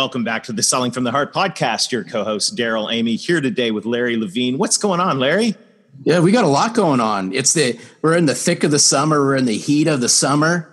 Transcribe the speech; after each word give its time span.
Welcome 0.00 0.24
back 0.24 0.44
to 0.44 0.54
the 0.54 0.62
Selling 0.62 0.92
from 0.92 1.04
the 1.04 1.10
Heart 1.10 1.34
podcast. 1.34 1.92
Your 1.92 2.04
co-host 2.04 2.56
Darrell 2.56 2.88
Amy 2.88 3.16
here 3.16 3.42
today 3.42 3.70
with 3.70 3.84
Larry 3.84 4.16
Levine. 4.16 4.56
What's 4.56 4.78
going 4.78 4.98
on, 4.98 5.18
Larry? 5.18 5.54
Yeah, 6.04 6.20
we 6.20 6.32
got 6.32 6.44
a 6.44 6.48
lot 6.48 6.72
going 6.74 7.00
on. 7.00 7.34
It's 7.34 7.52
the 7.52 7.78
we're 8.00 8.16
in 8.16 8.24
the 8.24 8.34
thick 8.34 8.64
of 8.64 8.70
the 8.70 8.78
summer. 8.78 9.20
We're 9.20 9.36
in 9.36 9.44
the 9.44 9.58
heat 9.58 9.88
of 9.88 10.00
the 10.00 10.08
summer, 10.08 10.72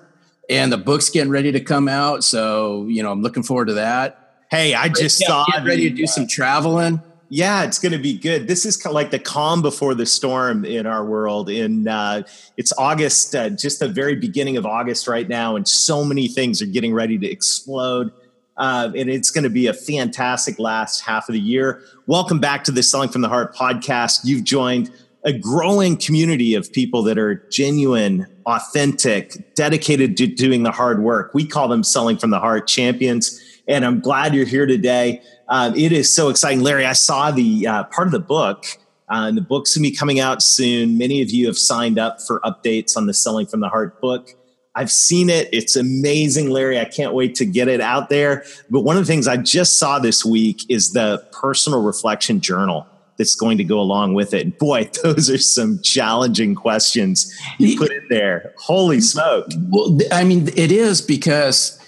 and 0.49 0.71
the 0.71 0.77
book's 0.77 1.09
getting 1.09 1.30
ready 1.30 1.52
to 1.52 1.59
come 1.59 1.90
out. 1.90 2.23
So 2.23 2.85
you 2.88 3.04
know, 3.04 3.12
I'm 3.12 3.21
looking 3.21 3.44
forward 3.44 3.66
to 3.66 3.73
that. 3.73 4.45
Hey, 4.49 4.73
I 4.73 4.88
just 4.88 5.20
yeah, 5.20 5.27
saw 5.27 5.46
ready 5.62 5.90
to 5.90 5.94
do 5.94 6.07
some 6.07 6.26
traveling. 6.26 7.02
Yeah, 7.27 7.66
it's 7.66 7.80
going 7.80 7.91
to 7.91 7.98
be 7.98 8.18
good. 8.18 8.48
This 8.48 8.66
is 8.66 8.77
kind 8.77 8.91
of 8.91 8.96
like 8.96 9.12
the 9.12 9.20
calm 9.20 9.62
before 9.62 9.94
the 9.94 10.05
storm 10.05 10.63
in 10.63 10.88
our 10.88 11.04
world. 11.04 11.49
In 11.49 11.90
uh, 11.90 12.23
it's 12.55 12.71
August, 12.77 13.35
uh, 13.35 13.49
just 13.49 13.82
the 13.82 13.90
very 13.90 14.16
beginning 14.16 14.55
of 14.55 14.66
August 14.66 15.05
right 15.05 15.27
now, 15.27 15.57
and 15.57 15.68
so 15.68 16.05
many 16.05 16.29
things 16.29 16.62
are 16.62 16.66
getting 16.66 16.94
ready 16.94 17.18
to 17.18 17.29
explode. 17.29 18.13
Uh, 18.58 18.91
and 18.96 19.10
it's 19.10 19.30
going 19.30 19.44
to 19.44 19.50
be 19.50 19.68
a 19.68 19.74
fantastic 19.74 20.58
last 20.60 21.02
half 21.02 21.30
of 21.30 21.34
the 21.34 21.40
year. 21.40 21.84
Welcome 22.08 22.40
back 22.40 22.63
to 22.66 22.72
the 22.72 22.82
Selling 22.82 23.10
from 23.10 23.22
the 23.22 23.30
Heart 23.30 23.55
podcast. 23.55 24.22
You've 24.24 24.44
joined 24.44 24.91
a 25.24 25.34
growing 25.34 25.98
community 25.98 26.55
of 26.55 26.72
people 26.72 27.04
that 27.04 27.18
are 27.18 27.35
genuine, 27.50 28.26
authentic, 28.46 29.54
dedicated 29.55 30.18
to 30.18 30.28
doing 30.28 30.63
the 30.63 30.72
hard 30.72 31.04
work. 31.04 31.32
We 31.34 31.46
call 31.46 31.68
them 31.68 31.84
Selling 31.84 32.18
from 32.18 32.32
the 32.32 32.40
Heart 32.40 32.68
champions. 32.68 33.40
And 33.68 33.85
I'm 33.85 34.00
glad 34.00 34.34
you're 34.34 34.46
here 34.46 34.66
today. 34.66 35.22
Uh, 35.50 35.74
it 35.76 35.91
is 35.91 36.13
so 36.13 36.30
exciting. 36.30 36.62
Larry, 36.62 36.85
I 36.85 36.94
saw 36.94 37.32
the 37.32 37.68
uh, 37.68 37.84
part 37.85 38.08
of 38.08 38.12
the 38.12 38.20
book. 38.20 38.66
Uh, 39.10 39.28
and 39.28 39.38
the 39.38 39.41
book's 39.41 39.74
to 39.74 39.80
be 39.80 39.91
coming 39.91 40.20
out 40.20 40.41
soon. 40.41 40.98
Many 40.98 41.22
of 41.22 41.30
you 41.30 41.48
have 41.48 41.58
signed 41.58 41.98
up 41.98 42.22
for 42.22 42.41
updates 42.41 42.98
on 42.98 43.05
the 43.05 43.13
Selling 43.13 43.46
from 43.46 43.62
the 43.62 43.70
Heart 43.70 44.02
book. 44.02 44.32
I've 44.77 44.91
seen 44.91 45.31
it. 45.31 45.49
It's 45.51 45.75
amazing, 45.75 46.51
Larry. 46.51 46.79
I 46.79 46.85
can't 46.85 47.15
wait 47.15 47.33
to 47.35 47.45
get 47.45 47.67
it 47.67 47.81
out 47.81 48.09
there. 48.09 48.43
But 48.70 48.81
one 48.81 48.95
of 48.95 49.01
the 49.01 49.11
things 49.11 49.27
I 49.27 49.35
just 49.35 49.79
saw 49.79 49.97
this 49.97 50.23
week 50.23 50.61
is 50.70 50.91
the 50.91 51.25
personal 51.31 51.81
reflection 51.81 52.41
journal 52.41 52.85
that's 53.17 53.33
going 53.33 53.57
to 53.57 53.63
go 53.63 53.79
along 53.79 54.13
with 54.13 54.35
it. 54.35 54.59
Boy, 54.59 54.87
those 55.03 55.31
are 55.31 55.39
some 55.39 55.81
challenging 55.81 56.53
questions 56.53 57.35
you 57.57 57.75
put 57.75 57.91
in 57.91 58.05
there. 58.09 58.53
Holy 58.59 59.01
smoke. 59.01 59.48
Well, 59.70 59.98
I 60.11 60.23
mean, 60.23 60.48
it 60.55 60.71
is 60.71 61.01
because 61.01 61.83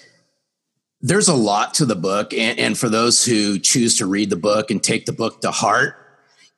there's 0.99 1.27
a 1.27 1.35
lot 1.35 1.75
to 1.75 1.85
the 1.85 1.95
book. 1.95 2.33
And, 2.33 2.57
and 2.57 2.75
for 2.75 2.89
those 2.89 3.23
who 3.23 3.59
choose 3.59 3.99
to 3.99 4.07
read 4.07 4.31
the 4.31 4.35
book 4.35 4.71
and 4.71 4.81
take 4.81 5.05
the 5.05 5.13
book 5.13 5.41
to 5.41 5.51
heart, 5.51 5.95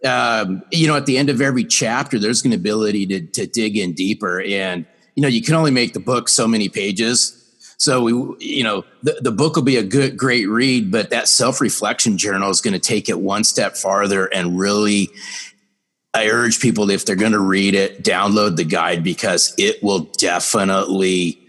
um, 0.05 0.63
you 0.71 0.87
know, 0.87 0.95
at 0.95 1.07
the 1.07 1.17
end 1.17 1.29
of 1.29 1.41
every 1.41 1.65
chapter, 1.65 2.17
there's 2.17 2.45
an 2.45 2.53
ability 2.53 3.05
to, 3.07 3.27
to 3.27 3.47
dig 3.47 3.75
in 3.77 3.91
deeper. 3.93 4.41
And 4.41 4.85
you 5.15 5.21
know, 5.21 5.27
you 5.27 5.41
can 5.41 5.55
only 5.55 5.71
make 5.71 5.93
the 5.93 5.99
book 5.99 6.29
so 6.29 6.47
many 6.47 6.69
pages. 6.69 7.37
So 7.77 8.03
we, 8.03 8.11
you 8.39 8.63
know, 8.63 8.85
the, 9.01 9.17
the 9.21 9.31
book 9.31 9.55
will 9.55 9.63
be 9.63 9.77
a 9.77 9.83
good, 9.83 10.15
great 10.15 10.47
read, 10.47 10.91
but 10.91 11.09
that 11.09 11.27
self-reflection 11.27 12.17
journal 12.17 12.49
is 12.51 12.61
going 12.61 12.73
to 12.73 12.79
take 12.79 13.09
it 13.09 13.19
one 13.19 13.43
step 13.43 13.75
farther 13.75 14.27
and 14.27 14.59
really, 14.59 15.09
I 16.13 16.29
urge 16.29 16.59
people 16.59 16.89
if 16.91 17.05
they're 17.05 17.15
going 17.15 17.31
to 17.31 17.39
read 17.39 17.73
it, 17.73 18.03
download 18.03 18.57
the 18.57 18.65
guide 18.65 19.03
because 19.03 19.55
it 19.57 19.81
will 19.81 20.01
definitely 20.17 21.41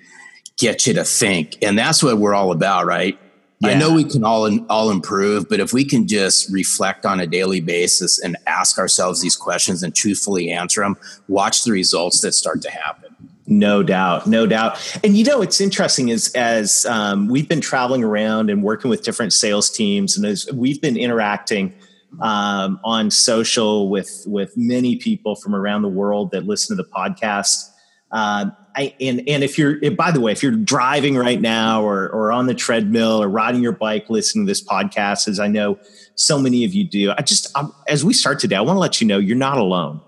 get 0.57 0.87
you 0.87 0.95
to 0.95 1.05
think. 1.05 1.59
And 1.61 1.77
that's 1.77 2.03
what 2.03 2.19
we're 2.19 2.35
all 2.35 2.53
about, 2.53 2.87
right? 2.87 3.19
Yeah. 3.61 3.71
I 3.71 3.75
know 3.75 3.93
we 3.93 4.05
can 4.05 4.25
all 4.25 4.65
all 4.67 4.91
improve, 4.91 5.49
but 5.49 5.61
if 5.61 5.73
we 5.73 5.85
can 5.85 6.09
just 6.09 6.51
reflect 6.53 7.05
on 7.05 7.21
a 7.21 7.27
daily 7.27 7.61
basis 7.61 8.21
and 8.21 8.37
ask 8.47 8.79
ourselves 8.79 9.21
these 9.21 9.37
questions 9.37 9.83
and 9.83 9.95
truthfully 9.95 10.51
answer 10.51 10.81
them, 10.81 10.97
watch 11.29 11.65
the 11.65 11.73
results 11.73 12.21
that 12.23 12.33
start 12.33 12.63
to 12.63 12.71
happen. 12.71 13.02
No 13.47 13.83
doubt, 13.83 14.27
no 14.27 14.47
doubt. 14.47 15.01
And 15.03 15.17
you 15.17 15.25
know, 15.25 15.43
it's 15.43 15.61
interesting 15.61 16.09
is 16.09 16.33
as 16.35 16.87
um, 16.87 17.29
we've 17.29 17.49
been 17.49 17.61
traveling 17.61 18.05
around 18.05 18.51
and 18.51 18.63
working 18.63 18.89
with 18.89 19.03
different 19.03 19.33
sales 19.33 19.69
teams, 19.69 20.17
and 20.17 20.25
as 20.25 20.49
we've 20.53 20.81
been 20.81 20.97
interacting 20.97 21.75
um, 22.21 22.79
on 22.85 23.11
social 23.11 23.89
with 23.91 24.23
with 24.27 24.53
many 24.57 24.97
people 24.97 25.35
from 25.35 25.55
around 25.55 25.83
the 25.83 25.89
world 25.89 26.31
that 26.31 26.45
listen 26.45 26.77
to 26.77 26.83
the 26.83 26.89
podcast. 26.89 27.69
Um, 28.13 28.55
I, 28.77 28.95
and 29.01 29.23
and 29.27 29.43
if 29.43 29.59
you're 29.59 29.91
by 29.91 30.13
the 30.13 30.21
way, 30.21 30.31
if 30.31 30.43
you're 30.43 30.53
driving 30.53 31.17
right 31.17 31.41
now 31.41 31.83
or 31.83 32.09
or 32.11 32.31
on 32.31 32.47
the 32.47 32.55
treadmill 32.55 33.21
or 33.23 33.29
riding 33.29 33.61
your 33.61 33.73
bike, 33.73 34.09
listening 34.09 34.47
to 34.47 34.51
this 34.51 34.63
podcast, 34.63 35.27
as 35.27 35.41
I 35.41 35.49
know 35.49 35.79
so 36.15 36.39
many 36.39 36.65
of 36.65 36.75
you 36.75 36.85
do, 36.85 37.11
I 37.11 37.23
just 37.23 37.51
I'm, 37.57 37.73
as 37.89 38.05
we 38.05 38.15
start 38.15 38.39
today, 38.39 38.57
I 38.57 38.61
want 38.61 38.77
to 38.77 38.81
let 38.81 39.01
you 39.01 39.07
know 39.07 39.19
you're 39.19 39.37
not 39.37 39.59
alone 39.59 40.01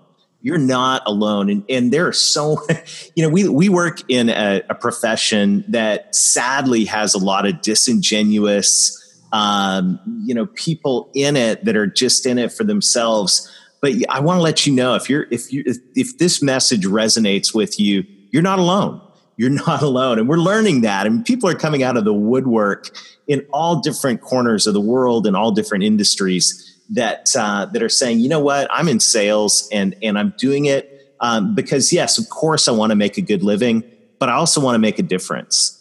you're 0.45 0.59
not 0.59 1.01
alone. 1.07 1.49
And, 1.49 1.63
and 1.69 1.91
there 1.91 2.07
are 2.07 2.13
so, 2.13 2.61
you 3.15 3.23
know, 3.23 3.29
we, 3.29 3.49
we 3.49 3.67
work 3.67 3.97
in 4.07 4.29
a, 4.29 4.61
a 4.69 4.75
profession 4.75 5.65
that 5.69 6.13
sadly 6.13 6.85
has 6.85 7.15
a 7.15 7.17
lot 7.17 7.47
of 7.47 7.61
disingenuous, 7.61 9.25
um, 9.33 9.99
you 10.23 10.35
know, 10.35 10.45
people 10.45 11.09
in 11.15 11.35
it 11.35 11.65
that 11.65 11.75
are 11.75 11.87
just 11.87 12.27
in 12.27 12.37
it 12.37 12.53
for 12.53 12.63
themselves. 12.63 13.51
But 13.81 13.93
I 14.07 14.19
want 14.19 14.37
to 14.37 14.43
let 14.43 14.67
you 14.67 14.73
know 14.75 14.93
if 14.93 15.09
you're, 15.09 15.25
if 15.31 15.51
you, 15.51 15.63
if, 15.65 15.77
if 15.95 16.19
this 16.19 16.43
message 16.43 16.85
resonates 16.85 17.51
with 17.51 17.79
you, 17.79 18.03
you're 18.29 18.43
not 18.43 18.59
alone 18.59 19.01
you're 19.37 19.49
not 19.67 19.81
alone. 19.81 20.17
And 20.17 20.29
we're 20.29 20.37
learning 20.37 20.81
that. 20.81 21.05
And 21.05 21.25
people 21.25 21.49
are 21.49 21.55
coming 21.55 21.83
out 21.83 21.97
of 21.97 22.05
the 22.05 22.13
woodwork 22.13 22.89
in 23.27 23.45
all 23.51 23.81
different 23.81 24.21
corners 24.21 24.65
of 24.65 24.73
the 24.73 24.79
world 24.79 25.27
and 25.27 25.35
all 25.35 25.51
different 25.51 25.83
industries 25.83 26.74
that 26.91 27.29
uh, 27.37 27.65
that 27.65 27.81
are 27.81 27.89
saying, 27.89 28.19
you 28.19 28.29
know 28.29 28.39
what, 28.39 28.67
I'm 28.71 28.87
in 28.87 28.99
sales 28.99 29.67
and 29.71 29.95
and 30.01 30.17
I'm 30.17 30.33
doing 30.37 30.65
it 30.65 30.95
um, 31.19 31.55
because 31.55 31.91
yes, 31.93 32.17
of 32.17 32.29
course, 32.29 32.67
I 32.67 32.71
want 32.71 32.91
to 32.91 32.95
make 32.95 33.17
a 33.17 33.21
good 33.21 33.43
living, 33.43 33.83
but 34.19 34.29
I 34.29 34.33
also 34.33 34.61
want 34.61 34.75
to 34.75 34.79
make 34.79 34.99
a 34.99 35.03
difference. 35.03 35.71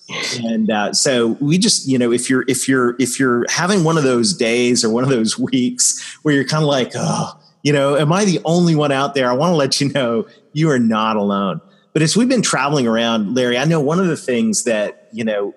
And 0.44 0.70
uh, 0.70 0.92
so 0.92 1.36
we 1.40 1.58
just, 1.58 1.88
you 1.88 1.98
know, 1.98 2.12
if 2.12 2.28
you're 2.28 2.44
if 2.48 2.68
you're 2.68 2.94
if 2.98 3.18
you're 3.18 3.44
having 3.48 3.84
one 3.84 3.96
of 3.96 4.04
those 4.04 4.34
days 4.34 4.84
or 4.84 4.90
one 4.90 5.04
of 5.04 5.10
those 5.10 5.38
weeks 5.38 6.18
where 6.22 6.34
you're 6.34 6.44
kind 6.44 6.62
of 6.62 6.68
like, 6.68 6.92
oh, 6.94 7.38
you 7.62 7.72
know, 7.72 7.96
am 7.96 8.12
I 8.12 8.24
the 8.24 8.40
only 8.44 8.74
one 8.74 8.92
out 8.92 9.14
there? 9.14 9.30
I 9.30 9.34
want 9.34 9.52
to 9.52 9.56
let 9.56 9.80
you 9.80 9.90
know 9.92 10.26
you 10.52 10.70
are 10.70 10.78
not 10.78 11.16
alone. 11.16 11.60
But 11.92 12.02
as 12.02 12.16
we've 12.16 12.28
been 12.28 12.42
traveling 12.42 12.86
around, 12.86 13.34
Larry, 13.34 13.56
I 13.56 13.64
know 13.64 13.80
one 13.80 14.00
of 14.00 14.06
the 14.06 14.16
things 14.16 14.64
that 14.64 15.08
you 15.12 15.24
know 15.24 15.54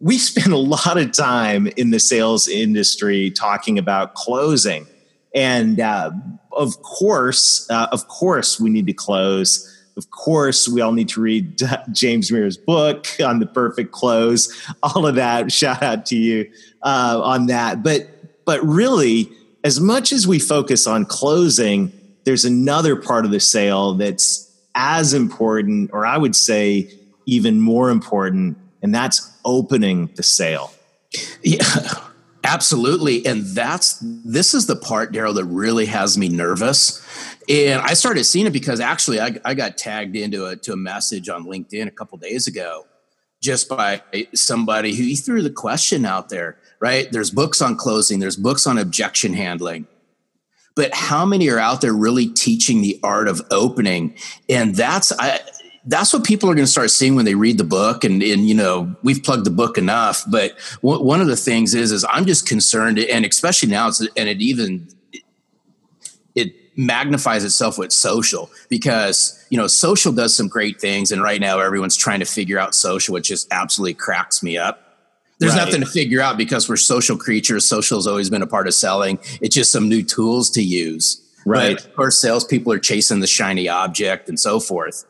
we 0.00 0.18
spend 0.18 0.52
a 0.52 0.58
lot 0.58 0.96
of 0.96 1.12
time 1.12 1.66
in 1.76 1.90
the 1.90 1.98
sales 1.98 2.48
industry 2.48 3.30
talking 3.30 3.78
about 3.78 4.14
closing. 4.14 4.86
And 5.34 5.80
uh, 5.80 6.12
of 6.52 6.80
course, 6.82 7.68
uh, 7.70 7.88
of 7.92 8.08
course, 8.08 8.60
we 8.60 8.70
need 8.70 8.86
to 8.86 8.92
close. 8.92 9.74
Of 9.96 10.10
course, 10.10 10.68
we 10.68 10.80
all 10.80 10.92
need 10.92 11.08
to 11.10 11.20
read 11.20 11.60
James 11.92 12.30
Muir's 12.30 12.56
book 12.56 13.06
on 13.22 13.40
the 13.40 13.46
perfect 13.46 13.92
close. 13.92 14.48
All 14.82 15.06
of 15.06 15.16
that. 15.16 15.50
Shout 15.52 15.82
out 15.82 16.06
to 16.06 16.16
you 16.16 16.50
uh, 16.82 17.20
on 17.22 17.46
that. 17.46 17.82
But 17.82 18.08
but 18.44 18.64
really, 18.64 19.28
as 19.64 19.80
much 19.80 20.12
as 20.12 20.26
we 20.26 20.38
focus 20.38 20.86
on 20.86 21.04
closing, 21.04 21.92
there's 22.24 22.44
another 22.44 22.96
part 22.96 23.24
of 23.24 23.30
the 23.30 23.40
sale 23.40 23.94
that's 23.94 24.44
as 24.74 25.12
important, 25.12 25.90
or 25.92 26.06
I 26.06 26.16
would 26.16 26.36
say 26.36 26.90
even 27.26 27.60
more 27.60 27.90
important, 27.90 28.56
and 28.82 28.94
that's 28.94 29.20
opening 29.48 30.10
the 30.14 30.22
sale. 30.22 30.72
Yeah, 31.42 31.64
absolutely. 32.44 33.24
And 33.26 33.44
that's 33.46 33.98
this 34.02 34.54
is 34.54 34.66
the 34.66 34.76
part, 34.76 35.12
Darrell, 35.12 35.32
that 35.34 35.46
really 35.46 35.86
has 35.86 36.18
me 36.18 36.28
nervous. 36.28 37.02
And 37.48 37.80
I 37.80 37.94
started 37.94 38.24
seeing 38.24 38.46
it 38.46 38.52
because 38.52 38.78
actually 38.78 39.20
I, 39.20 39.40
I 39.44 39.54
got 39.54 39.78
tagged 39.78 40.14
into 40.14 40.44
a 40.44 40.56
to 40.56 40.74
a 40.74 40.76
message 40.76 41.28
on 41.28 41.46
LinkedIn 41.46 41.86
a 41.86 41.90
couple 41.90 42.18
days 42.18 42.46
ago 42.46 42.84
just 43.40 43.68
by 43.68 44.02
somebody 44.34 44.94
who 44.94 45.04
he 45.04 45.16
threw 45.16 45.42
the 45.42 45.50
question 45.50 46.04
out 46.04 46.28
there, 46.28 46.58
right? 46.80 47.10
There's 47.10 47.30
books 47.30 47.62
on 47.62 47.76
closing, 47.76 48.18
there's 48.18 48.36
books 48.36 48.66
on 48.66 48.78
objection 48.78 49.32
handling. 49.32 49.86
But 50.74 50.94
how 50.94 51.24
many 51.24 51.48
are 51.48 51.58
out 51.58 51.80
there 51.80 51.92
really 51.92 52.28
teaching 52.28 52.82
the 52.82 53.00
art 53.02 53.26
of 53.28 53.42
opening? 53.50 54.16
And 54.48 54.74
that's 54.74 55.12
I 55.18 55.40
that's 55.88 56.12
what 56.12 56.22
people 56.22 56.50
are 56.50 56.54
going 56.54 56.66
to 56.66 56.70
start 56.70 56.90
seeing 56.90 57.14
when 57.16 57.24
they 57.24 57.34
read 57.34 57.56
the 57.56 57.64
book 57.64 58.04
and, 58.04 58.22
and 58.22 58.48
you 58.48 58.54
know 58.54 58.94
we've 59.02 59.22
plugged 59.22 59.44
the 59.44 59.50
book 59.50 59.78
enough 59.78 60.24
but 60.30 60.56
w- 60.82 61.02
one 61.02 61.20
of 61.20 61.26
the 61.26 61.36
things 61.36 61.74
is 61.74 61.90
is 61.90 62.04
i'm 62.10 62.26
just 62.26 62.46
concerned 62.46 62.98
and 62.98 63.24
especially 63.24 63.68
now 63.68 63.88
it's, 63.88 64.00
and 64.00 64.28
it 64.28 64.40
even 64.40 64.86
it 66.34 66.54
magnifies 66.76 67.42
itself 67.42 67.78
with 67.78 67.92
social 67.92 68.50
because 68.68 69.44
you 69.50 69.56
know 69.56 69.66
social 69.66 70.12
does 70.12 70.36
some 70.36 70.46
great 70.46 70.80
things 70.80 71.10
and 71.10 71.22
right 71.22 71.40
now 71.40 71.58
everyone's 71.58 71.96
trying 71.96 72.20
to 72.20 72.26
figure 72.26 72.58
out 72.58 72.74
social 72.74 73.14
which 73.14 73.28
just 73.28 73.48
absolutely 73.50 73.94
cracks 73.94 74.42
me 74.42 74.56
up 74.56 74.84
There's 75.40 75.54
right. 75.54 75.64
nothing 75.64 75.80
to 75.80 75.86
figure 75.86 76.20
out 76.20 76.36
because 76.36 76.68
we're 76.68 76.76
social 76.76 77.16
creatures. 77.16 77.64
Social 77.64 77.96
has 77.96 78.08
always 78.08 78.28
been 78.28 78.42
a 78.42 78.46
part 78.46 78.66
of 78.66 78.74
selling. 78.74 79.20
It's 79.40 79.54
just 79.54 79.70
some 79.70 79.88
new 79.88 80.02
tools 80.02 80.50
to 80.50 80.62
use. 80.62 81.22
Right. 81.46 81.76
But 81.76 81.86
of 81.86 81.94
course, 81.94 82.20
salespeople 82.20 82.72
are 82.72 82.80
chasing 82.80 83.20
the 83.20 83.28
shiny 83.28 83.68
object 83.68 84.28
and 84.28 84.38
so 84.38 84.58
forth. 84.58 85.04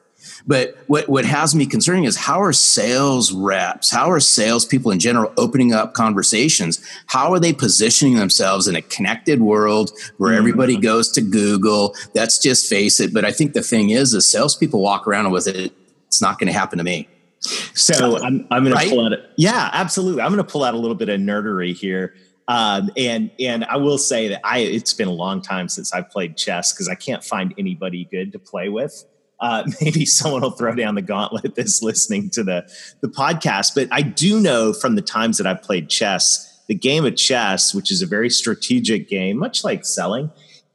But 0.47 0.77
what, 0.87 1.09
what 1.09 1.25
has 1.25 1.55
me 1.55 1.67
concerning 1.67 2.05
is 2.05 2.17
how 2.17 2.41
are 2.41 2.53
sales 2.53 3.33
reps, 3.33 3.91
how 3.91 4.11
are 4.11 4.21
salespeople 4.21 4.91
in 4.91 4.99
general 4.99 5.33
opening 5.37 5.73
up 5.73 5.95
conversations? 5.95 6.85
How 7.07 7.33
are 7.33 7.41
they 7.41 7.53
positioning 7.53 8.17
themselves 8.17 8.69
in 8.69 8.77
a 8.77 8.83
connected 8.83 9.41
world 9.41 9.91
where 10.17 10.31
mm-hmm. 10.31 10.39
everybody 10.39 10.77
goes 10.77 11.11
to 11.13 11.21
Google? 11.21 11.95
Let's 12.15 12.39
just 12.39 12.69
face 12.69 13.01
it. 13.01 13.13
But 13.13 13.25
I 13.25 13.33
think 13.33 13.53
the 13.53 13.63
thing 13.63 13.91
is, 13.91 14.15
is 14.15 14.31
salespeople 14.31 14.81
walk 14.81 15.07
around 15.07 15.31
with 15.31 15.47
it. 15.47 15.73
It's 16.07 16.23
not 16.23 16.39
going 16.39 16.47
to 16.47 16.59
happen 16.59 16.79
to 16.79 16.85
me. 16.85 17.09
So 17.41 18.19
I'm, 18.19 18.47
I'm 18.51 18.65
going 18.65 18.75
right? 18.75 18.89
to 18.89 18.91
pull 18.91 19.07
out. 19.07 19.13
A, 19.13 19.29
yeah, 19.37 19.71
absolutely. 19.73 20.23
I'm 20.23 20.33
going 20.33 20.45
to 20.45 20.51
pull 20.51 20.65
out 20.65 20.75
a 20.75 20.79
little 20.79 20.97
bit 20.97 21.09
of 21.09 21.21
nerdery 21.21 21.75
here. 21.75 22.15
Um, 22.49 22.91
and 22.97 23.31
and 23.39 23.65
I 23.67 23.77
will 23.77 23.99
say 23.99 24.29
that 24.29 24.41
I 24.43 24.61
it's 24.61 24.95
been 24.95 25.07
a 25.07 25.13
long 25.13 25.43
time 25.43 25.69
since 25.69 25.93
I've 25.93 26.09
played 26.09 26.37
chess 26.37 26.73
because 26.73 26.89
I 26.89 26.95
can't 26.95 27.23
find 27.23 27.55
anybody 27.59 28.09
good 28.11 28.33
to 28.33 28.39
play 28.39 28.71
with. 28.71 29.05
Uh, 29.41 29.65
maybe 29.81 30.05
someone 30.05 30.43
will 30.43 30.51
throw 30.51 30.75
down 30.75 30.95
the 30.95 31.03
gauntlet 31.03 31.55
that's 31.55 31.83
listening 31.83 32.31
to 32.31 32.43
the 32.43 32.69
the 33.01 33.09
podcast. 33.09 33.75
But 33.75 33.89
I 33.91 34.03
do 34.03 34.41
know 34.41 34.73
from 34.73 34.95
the 34.95 35.03
times 35.03 35.39
that 35.39 35.47
I've 35.47 35.63
played 35.63 35.89
chess, 35.89 36.63
the 36.69 36.75
game 36.75 37.05
of 37.05 37.17
chess, 37.17 37.75
which 37.75 37.91
is 37.91 38.03
a 38.03 38.07
very 38.07 38.31
strategic 38.31 39.09
game, 39.09 39.39
much 39.39 39.65
like 39.65 39.85
selling, 39.85 40.31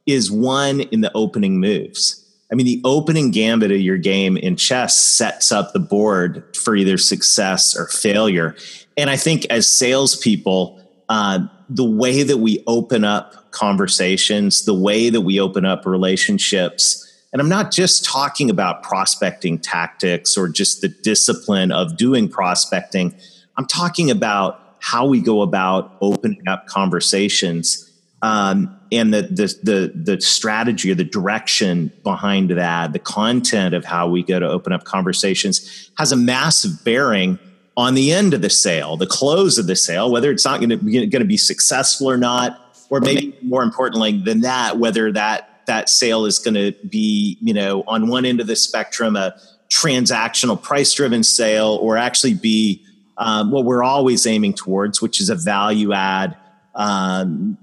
is 0.06 0.32
won 0.32 0.82
in 0.82 1.02
the 1.02 1.12
opening 1.14 1.60
moves. 1.60 2.20
I 2.52 2.56
mean, 2.56 2.66
the 2.66 2.82
opening 2.84 3.32
gambit 3.32 3.72
of 3.72 3.80
your 3.80 3.98
game 3.98 4.38
in 4.38 4.56
chess 4.58 4.96
sets 4.96 5.52
up 5.52 5.74
the 5.74 5.80
board 5.80 6.44
for 6.56 6.76
either 6.76 6.98
success 6.98 7.76
or 7.76 7.88
failure. 7.88 8.56
And 8.96 9.10
I 9.10 9.18
think 9.18 9.46
as 9.50 9.68
salespeople, 9.68 10.80
uh, 11.10 11.48
the 11.70 11.84
way 11.84 12.22
that 12.22 12.38
we 12.38 12.64
open 12.68 13.04
up 13.04 13.52
conversations, 13.52 14.66
the 14.66 14.74
way 14.74 15.10
that 15.10 15.22
we 15.22 15.40
open 15.40 15.66
up 15.66 15.86
relationships, 15.86 17.13
and 17.34 17.42
I'm 17.42 17.50
not 17.50 17.72
just 17.72 18.06
talking 18.06 18.52
about 18.52 18.84
prospecting 18.84 19.58
tactics 19.58 20.38
or 20.38 20.48
just 20.48 20.82
the 20.82 20.88
discipline 20.88 21.72
of 21.72 21.98
doing 21.98 22.30
prospecting. 22.30 23.16
I'm 23.58 23.66
talking 23.66 24.12
about 24.12 24.78
how 24.80 25.08
we 25.08 25.20
go 25.20 25.42
about 25.42 25.98
opening 26.00 26.48
up 26.48 26.68
conversations 26.68 27.90
um, 28.22 28.80
and 28.92 29.14
the, 29.14 29.24
the, 29.24 29.60
the 29.64 30.14
the 30.14 30.22
strategy 30.22 30.92
or 30.92 30.96
the 30.96 31.04
direction 31.04 31.92
behind 32.04 32.52
that, 32.52 32.94
the 32.94 33.00
content 33.00 33.74
of 33.74 33.84
how 33.84 34.08
we 34.08 34.24
go 34.24 34.40
to 34.40 34.48
open 34.48 34.72
up 34.72 34.86
conversations 34.86 35.92
has 35.98 36.12
a 36.14 36.16
massive 36.16 36.86
bearing 36.86 37.38
on 37.76 37.96
the 37.96 38.14
end 38.14 38.34
of 38.34 38.42
the 38.42 38.50
sale, 38.50 38.96
the 38.96 39.08
close 39.08 39.58
of 39.58 39.68
the 39.68 39.76
sale, 39.76 40.12
whether 40.12 40.32
it's 40.32 40.46
not 40.46 40.60
going 40.60 40.70
to 40.70 40.78
be, 40.78 41.06
going 41.08 41.22
to 41.22 41.28
be 41.28 41.38
successful 41.38 42.10
or 42.10 42.18
not, 42.18 42.78
or 42.90 43.02
maybe 43.02 43.36
more 43.42 43.64
importantly 43.64 44.22
than 44.22 44.42
that, 44.42 44.78
whether 44.78 45.12
that 45.12 45.53
that 45.68 45.90
sale 45.90 46.26
is 46.26 46.40
going 46.40 46.56
to 46.56 46.74
be, 46.88 47.38
you 47.42 47.54
know, 47.54 47.84
on 47.88 48.08
one 48.08 48.26
end 48.26 48.40
of 48.40 48.48
the 48.48 48.56
spectrum, 48.56 49.16
a 49.16 49.36
transactional 49.70 50.62
price 50.62 50.94
driven 50.94 51.24
sale, 51.24 51.78
or 51.82 51.98
actually 51.98 52.34
be 52.34 52.84
um, 53.18 53.52
what 53.52 53.66
we're 53.66 53.84
always 53.84 54.26
aiming 54.26 54.54
towards, 54.54 55.02
which 55.02 55.20
is 55.20 55.30
a 55.30 55.36
value 55.36 55.94
add 55.94 56.38
um, 56.76 57.58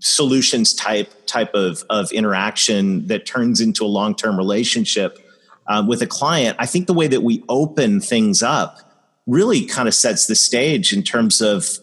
solutions 0.00 0.72
type 0.74 1.12
type 1.26 1.54
of 1.54 1.84
of 1.90 2.12
interaction 2.12 3.06
that 3.08 3.26
turns 3.26 3.60
into 3.60 3.84
a 3.84 3.86
long 3.86 4.14
term 4.14 4.36
relationship 4.36 5.18
uh, 5.66 5.84
with 5.86 6.02
a 6.02 6.06
client. 6.06 6.56
I 6.58 6.66
think 6.66 6.86
the 6.86 6.94
way 6.94 7.08
that 7.08 7.22
we 7.22 7.44
open 7.48 8.00
things 8.00 8.42
up 8.42 8.78
really 9.26 9.64
kind 9.66 9.88
of 9.88 9.94
sets 9.94 10.26
the 10.26 10.34
stage 10.34 10.92
in 10.92 11.02
terms 11.02 11.40
of 11.40 11.78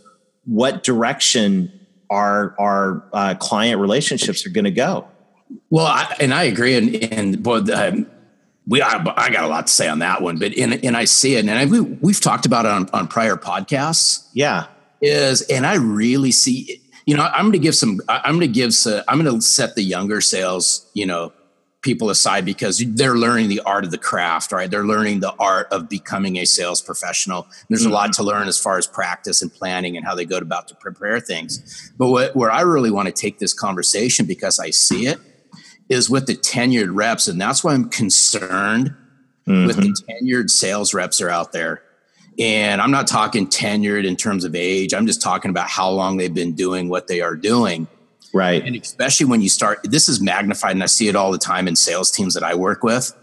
what 0.46 0.84
direction 0.84 1.72
our 2.10 2.56
our 2.60 3.04
uh, 3.14 3.36
client 3.36 3.80
relationships 3.82 4.46
are 4.46 4.50
going 4.50 4.66
to 4.66 4.72
go. 4.72 5.08
Well, 5.70 5.86
I, 5.86 6.16
and 6.20 6.34
I 6.34 6.44
agree, 6.44 6.76
and 6.76 6.96
and 6.96 7.44
boy, 7.44 7.60
um, 7.74 8.08
we 8.68 8.82
I, 8.82 8.98
I, 9.16 9.30
got 9.30 9.44
a 9.44 9.48
lot 9.48 9.68
to 9.68 9.74
say 9.74 9.88
on 9.88 10.00
that 10.00 10.22
one, 10.22 10.38
but 10.38 10.58
and 10.58 10.84
and 10.84 10.98
I 10.98 11.06
see 11.06 11.36
it, 11.36 11.46
and 11.46 11.52
I, 11.52 11.66
we, 11.66 11.82
we've 11.82 12.20
talked 12.20 12.46
about 12.46 12.66
it 12.66 12.72
on 12.72 12.90
on 12.94 13.08
prior 13.08 13.36
podcasts. 13.36 14.28
Yeah, 14.34 14.68
is 15.02 15.42
and 15.44 15.66
I 15.66 15.76
really 15.76 16.32
see 16.32 16.82
you 17.06 17.16
know, 17.16 17.24
I'm 17.24 17.44
going 17.44 17.54
to 17.54 17.60
give 17.60 17.76
some, 17.76 18.00
I'm 18.10 18.38
going 18.38 18.42
to 18.42 18.48
give, 18.48 18.74
some, 18.74 19.02
I'm 19.08 19.22
going 19.22 19.36
to 19.36 19.42
set 19.42 19.76
the 19.76 19.84
younger 19.84 20.22
sales, 20.22 20.90
you 20.94 21.06
know, 21.06 21.32
people 21.82 22.10
aside 22.10 22.46
because 22.46 22.84
they're 22.96 23.16
learning 23.16 23.48
the 23.48 23.60
art 23.60 23.86
of 23.86 23.92
the 23.92 23.98
craft, 24.00 24.52
right? 24.52 24.72
They're 24.72 24.86
learning 24.86 25.20
the 25.20 25.36
art 25.38 25.68
of 25.72 25.88
becoming 25.88 26.38
a 26.38 26.46
sales 26.46 26.82
professional. 26.82 27.48
There's 27.70 27.84
mm-hmm. 27.84 27.92
a 27.92 27.94
lot 27.94 28.14
to 28.14 28.24
learn 28.24 28.48
as 28.48 28.60
far 28.60 28.80
as 28.80 28.88
practice 28.88 29.44
and 29.44 29.54
planning 29.54 29.96
and 29.96 30.04
how 30.04 30.16
they 30.16 30.26
go 30.26 30.40
about 30.40 30.68
to 30.70 30.76
prepare 30.76 31.20
things. 31.20 31.92
But 31.96 32.10
what, 32.10 32.36
where 32.36 32.50
I 32.50 32.62
really 32.62 32.90
want 32.90 33.08
to 33.08 33.14
take 33.14 33.38
this 33.38 33.54
conversation 33.54 34.26
because 34.26 34.58
I 34.58 34.72
see 34.72 35.06
it 35.06 35.20
is 35.90 36.10
with 36.10 36.26
the 36.26 36.36
tenured 36.36 36.90
reps. 36.92 37.28
And 37.28 37.40
that's 37.40 37.64
why 37.64 37.74
I'm 37.74 37.90
concerned 37.90 38.96
mm-hmm. 39.48 39.68
with 39.68 39.78
the 39.78 39.84
mm-hmm. 39.84 40.26
tenured 40.26 40.50
sales 40.50 40.94
reps 40.94 41.22
are 41.22 41.30
out 41.30 41.52
there 41.52 41.82
and 42.40 42.82
I'm 42.82 42.92
not 42.92 43.08
talking 43.08 43.48
tenured 43.48 44.06
in 44.06 44.16
terms 44.16 44.44
of 44.44 44.56
age. 44.56 44.94
I'm 44.94 45.08
just 45.08 45.22
talking 45.22 45.50
about 45.50 45.70
how 45.70 45.90
long 45.90 46.18
they've 46.18 46.34
been 46.34 46.54
doing 46.54 46.90
what 46.90 47.08
they 47.08 47.22
are 47.22 47.36
doing. 47.36 47.88
Right. 48.34 48.64
And 48.66 48.76
especially 48.76 49.28
when 49.28 49.42
you 49.42 49.50
start, 49.50 49.80
this 49.84 50.10
is 50.10 50.22
magnified, 50.22 50.72
and 50.72 50.84
I 50.84 50.88
see 50.88 51.08
it 51.08 51.16
all 51.16 51.32
the 51.32 51.38
time 51.38 51.68
in 51.68 51.76
sales 51.76 52.12
teams 52.12 52.34
that 52.34 52.44
I 52.44 52.56
work 52.56 52.84
with. 52.84 53.14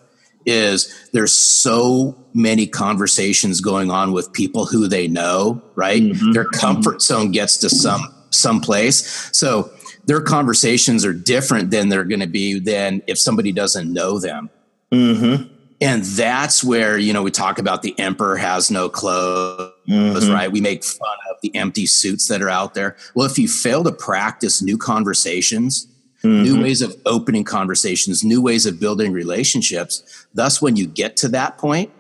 Is 0.44 1.08
there's 1.12 1.32
so 1.32 2.16
many 2.34 2.66
conversations 2.66 3.60
going 3.60 3.92
on 3.92 4.12
with 4.12 4.32
people 4.32 4.66
who 4.66 4.88
they 4.88 5.06
know, 5.06 5.62
right? 5.76 6.02
Mm-hmm. 6.02 6.32
Their 6.32 6.46
comfort 6.46 7.00
zone 7.00 7.30
gets 7.30 7.58
to 7.58 7.70
some 7.70 8.12
some 8.32 8.60
place. 8.60 9.30
So 9.32 9.70
their 10.04 10.20
conversations 10.20 11.04
are 11.04 11.12
different 11.12 11.70
than 11.70 11.88
they're 11.88 12.04
going 12.04 12.20
to 12.20 12.26
be 12.26 12.58
than 12.58 13.02
if 13.06 13.18
somebody 13.18 13.52
doesn't 13.52 13.92
know 13.92 14.18
them. 14.18 14.50
Mm-hmm. 14.90 15.52
And 15.80 16.04
that's 16.04 16.62
where, 16.62 16.96
you 16.96 17.12
know, 17.12 17.22
we 17.22 17.32
talk 17.32 17.58
about 17.58 17.82
the 17.82 17.98
emperor 17.98 18.36
has 18.36 18.70
no 18.70 18.88
clothes, 18.88 19.72
mm-hmm. 19.88 20.32
right? 20.32 20.50
We 20.50 20.60
make 20.60 20.84
fun 20.84 21.16
of 21.28 21.38
the 21.42 21.54
empty 21.56 21.86
suits 21.86 22.28
that 22.28 22.40
are 22.40 22.48
out 22.48 22.74
there. 22.74 22.96
Well, 23.16 23.26
if 23.26 23.36
you 23.36 23.48
fail 23.48 23.82
to 23.82 23.90
practice 23.90 24.62
new 24.62 24.78
conversations, 24.78 25.88
mm-hmm. 26.22 26.42
new 26.44 26.62
ways 26.62 26.82
of 26.82 26.94
opening 27.04 27.42
conversations, 27.42 28.22
new 28.22 28.40
ways 28.40 28.64
of 28.64 28.78
building 28.78 29.12
relationships, 29.12 30.26
thus, 30.34 30.62
when 30.62 30.76
you 30.76 30.86
get 30.86 31.16
to 31.18 31.28
that 31.30 31.58
point, 31.58 31.90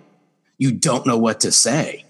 you 0.58 0.70
don't 0.70 1.04
know 1.04 1.18
what 1.18 1.40
to 1.40 1.50
say. 1.50 2.01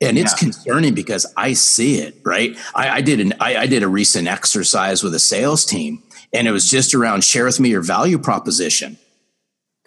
And 0.00 0.16
it's 0.16 0.32
yeah. 0.32 0.38
concerning 0.38 0.94
because 0.94 1.26
I 1.36 1.52
see 1.52 2.00
it, 2.00 2.16
right? 2.24 2.56
I, 2.74 2.88
I 2.88 3.00
did 3.02 3.20
an 3.20 3.34
I, 3.38 3.56
I 3.56 3.66
did 3.66 3.82
a 3.82 3.88
recent 3.88 4.28
exercise 4.28 5.02
with 5.02 5.14
a 5.14 5.18
sales 5.18 5.66
team, 5.66 6.02
and 6.32 6.48
it 6.48 6.52
was 6.52 6.70
just 6.70 6.94
around 6.94 7.22
share 7.22 7.44
with 7.44 7.60
me 7.60 7.68
your 7.68 7.82
value 7.82 8.18
proposition 8.18 8.96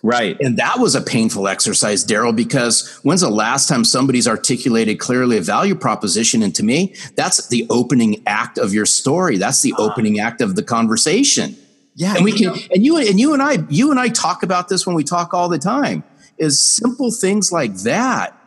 Right. 0.04 0.36
And 0.42 0.58
that 0.58 0.80
was 0.80 0.96
a 0.96 1.02
painful 1.02 1.48
exercise, 1.48 2.04
Darrell, 2.04 2.34
because 2.34 3.00
when's 3.04 3.22
the 3.22 3.30
last 3.30 3.70
time 3.70 3.86
somebody's 3.86 4.28
articulated 4.28 5.00
clearly 5.00 5.38
a 5.38 5.42
value 5.42 5.76
proposition? 5.76 6.44
And 6.44 6.54
to 6.56 6.64
me, 6.64 6.94
that's 7.16 7.48
the 7.48 7.66
opening 7.70 8.22
act 8.28 8.58
of 8.58 8.74
your 8.74 8.86
story. 8.86 9.38
That's 9.38 9.62
the 9.62 9.74
uh, 9.74 9.82
opening 9.82 10.20
act 10.20 10.42
of 10.42 10.58
the 10.58 10.64
conversation. 10.64 11.56
Yeah. 11.96 12.16
And 12.16 12.26
we 12.26 12.34
can, 12.34 12.48
know. 12.48 12.56
and 12.72 12.86
you, 12.86 12.98
and 12.98 13.18
you 13.18 13.34
and 13.34 13.42
I, 13.42 13.60
you 13.70 13.92
and 13.92 14.00
I 14.00 14.10
talk 14.10 14.44
about 14.44 14.68
this 14.68 14.86
when 14.86 14.94
we 14.94 15.06
talk 15.06 15.34
all 15.34 15.48
the 15.48 15.58
time 15.58 16.04
is 16.38 16.62
simple 16.62 17.10
things 17.10 17.54
like 17.54 17.74
that. 17.84 18.38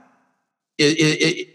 It, 0.77 0.99
it, 0.99 1.23
it, 1.23 1.49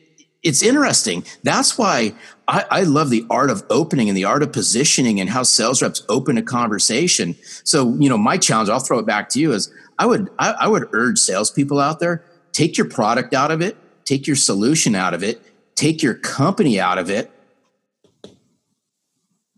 it's 0.43 0.63
interesting. 0.63 1.23
That's 1.43 1.77
why 1.77 2.13
I, 2.47 2.65
I, 2.71 2.81
love 2.81 3.11
the 3.11 3.25
art 3.29 3.51
of 3.51 3.63
opening 3.69 4.09
and 4.09 4.17
the 4.17 4.25
art 4.25 4.41
of 4.41 4.51
positioning 4.51 5.19
and 5.19 5.29
how 5.29 5.43
sales 5.43 5.81
reps 5.83 6.03
open 6.09 6.37
a 6.37 6.41
conversation. 6.41 7.35
So, 7.63 7.95
you 7.95 8.09
know, 8.09 8.17
my 8.17 8.37
challenge, 8.37 8.69
I'll 8.69 8.79
throw 8.79 8.97
it 8.97 9.05
back 9.05 9.29
to 9.29 9.39
you 9.39 9.53
is 9.53 9.71
I 9.99 10.07
would 10.07 10.29
I, 10.39 10.51
I 10.61 10.67
would 10.67 10.89
urge 10.93 11.19
salespeople 11.19 11.79
out 11.79 11.99
there 11.99 12.25
take 12.51 12.77
your 12.77 12.87
product 12.87 13.33
out 13.33 13.51
of 13.51 13.61
it, 13.61 13.77
take 14.05 14.27
your 14.27 14.35
solution 14.35 14.95
out 14.95 15.13
of 15.13 15.23
it, 15.23 15.41
take 15.75 16.03
your 16.03 16.13
company 16.15 16.79
out 16.79 16.97
of 16.97 17.09
it. 17.09 17.31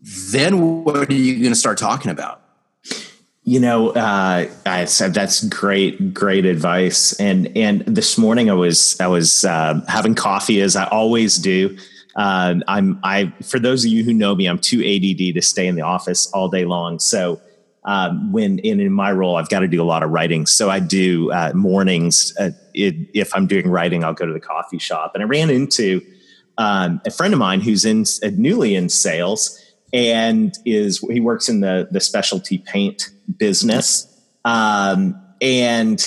Then 0.00 0.84
what 0.84 1.10
are 1.10 1.12
you 1.12 1.40
going 1.40 1.52
to 1.52 1.58
start 1.58 1.78
talking 1.78 2.10
about? 2.10 2.43
You 3.46 3.60
know, 3.60 3.90
uh, 3.90 4.48
I 4.64 4.86
said 4.86 5.12
that's 5.12 5.44
great, 5.44 6.14
great 6.14 6.46
advice. 6.46 7.12
And 7.20 7.54
and 7.54 7.82
this 7.82 8.16
morning 8.16 8.48
I 8.48 8.54
was 8.54 8.98
I 8.98 9.06
was 9.06 9.44
uh, 9.44 9.80
having 9.86 10.14
coffee 10.14 10.62
as 10.62 10.76
I 10.76 10.84
always 10.86 11.36
do. 11.36 11.76
Uh, 12.16 12.54
I'm 12.68 12.98
I 13.02 13.34
for 13.42 13.58
those 13.58 13.84
of 13.84 13.90
you 13.90 14.02
who 14.02 14.14
know 14.14 14.34
me, 14.34 14.46
I'm 14.46 14.58
too 14.58 14.78
ADD 14.80 15.34
to 15.34 15.42
stay 15.42 15.66
in 15.66 15.74
the 15.74 15.82
office 15.82 16.30
all 16.32 16.48
day 16.48 16.64
long. 16.64 16.98
So 16.98 17.38
um, 17.84 18.32
when 18.32 18.60
in, 18.60 18.80
in 18.80 18.92
my 18.92 19.12
role, 19.12 19.36
I've 19.36 19.50
got 19.50 19.60
to 19.60 19.68
do 19.68 19.82
a 19.82 19.84
lot 19.84 20.02
of 20.02 20.08
writing. 20.08 20.46
So 20.46 20.70
I 20.70 20.80
do 20.80 21.30
uh, 21.30 21.52
mornings. 21.54 22.34
Uh, 22.40 22.50
it, 22.72 22.94
if 23.12 23.34
I'm 23.36 23.46
doing 23.46 23.68
writing, 23.68 24.04
I'll 24.04 24.14
go 24.14 24.24
to 24.24 24.32
the 24.32 24.40
coffee 24.40 24.78
shop. 24.78 25.12
And 25.14 25.22
I 25.22 25.26
ran 25.26 25.50
into 25.50 26.00
um, 26.56 27.02
a 27.04 27.10
friend 27.10 27.34
of 27.34 27.40
mine 27.40 27.60
who's 27.60 27.84
in 27.84 28.04
uh, 28.22 28.30
newly 28.32 28.74
in 28.74 28.88
sales 28.88 29.60
and 29.94 30.58
is 30.66 30.98
he 30.98 31.20
works 31.20 31.48
in 31.48 31.60
the 31.60 31.88
the 31.90 32.00
specialty 32.00 32.58
paint 32.58 33.10
business. 33.38 34.10
Um, 34.44 35.18
and 35.40 36.06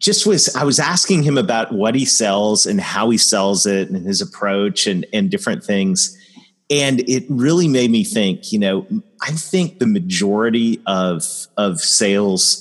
just 0.00 0.26
was 0.26 0.54
I 0.56 0.64
was 0.64 0.80
asking 0.80 1.22
him 1.22 1.38
about 1.38 1.72
what 1.72 1.94
he 1.94 2.04
sells 2.04 2.66
and 2.66 2.80
how 2.80 3.08
he 3.10 3.16
sells 3.16 3.64
it 3.64 3.88
and 3.88 4.04
his 4.04 4.20
approach 4.20 4.86
and 4.86 5.06
and 5.12 5.30
different 5.30 5.64
things. 5.64 6.18
And 6.68 7.00
it 7.08 7.24
really 7.28 7.68
made 7.68 7.90
me 7.90 8.04
think, 8.04 8.50
you 8.50 8.58
know, 8.58 8.86
I 9.22 9.30
think 9.30 9.78
the 9.78 9.86
majority 9.86 10.82
of 10.86 11.24
of 11.56 11.80
sales 11.80 12.60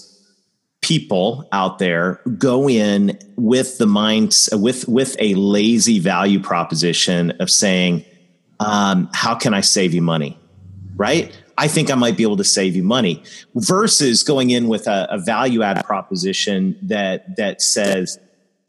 people 0.81 1.47
out 1.53 1.79
there 1.79 2.19
go 2.37 2.69
in 2.69 3.17
with 3.37 3.77
the 3.77 3.87
minds 3.87 4.49
with 4.51 4.87
with 4.87 5.15
a 5.17 5.33
lazy 5.33 5.97
value 5.97 6.39
proposition 6.39 7.31
of 7.39 7.49
saying, 7.49 8.05
um, 8.63 9.09
how 9.13 9.35
can 9.35 9.53
I 9.53 9.61
save 9.61 9.93
you 9.93 10.01
money? 10.01 10.37
Right? 10.95 11.35
I 11.57 11.67
think 11.67 11.91
I 11.91 11.95
might 11.95 12.17
be 12.17 12.23
able 12.23 12.37
to 12.37 12.43
save 12.43 12.75
you 12.75 12.83
money 12.83 13.23
versus 13.55 14.23
going 14.23 14.49
in 14.49 14.67
with 14.67 14.87
a, 14.87 15.07
a 15.09 15.19
value 15.19 15.61
add 15.61 15.83
proposition 15.85 16.77
that 16.83 17.35
that 17.35 17.61
says 17.61 18.19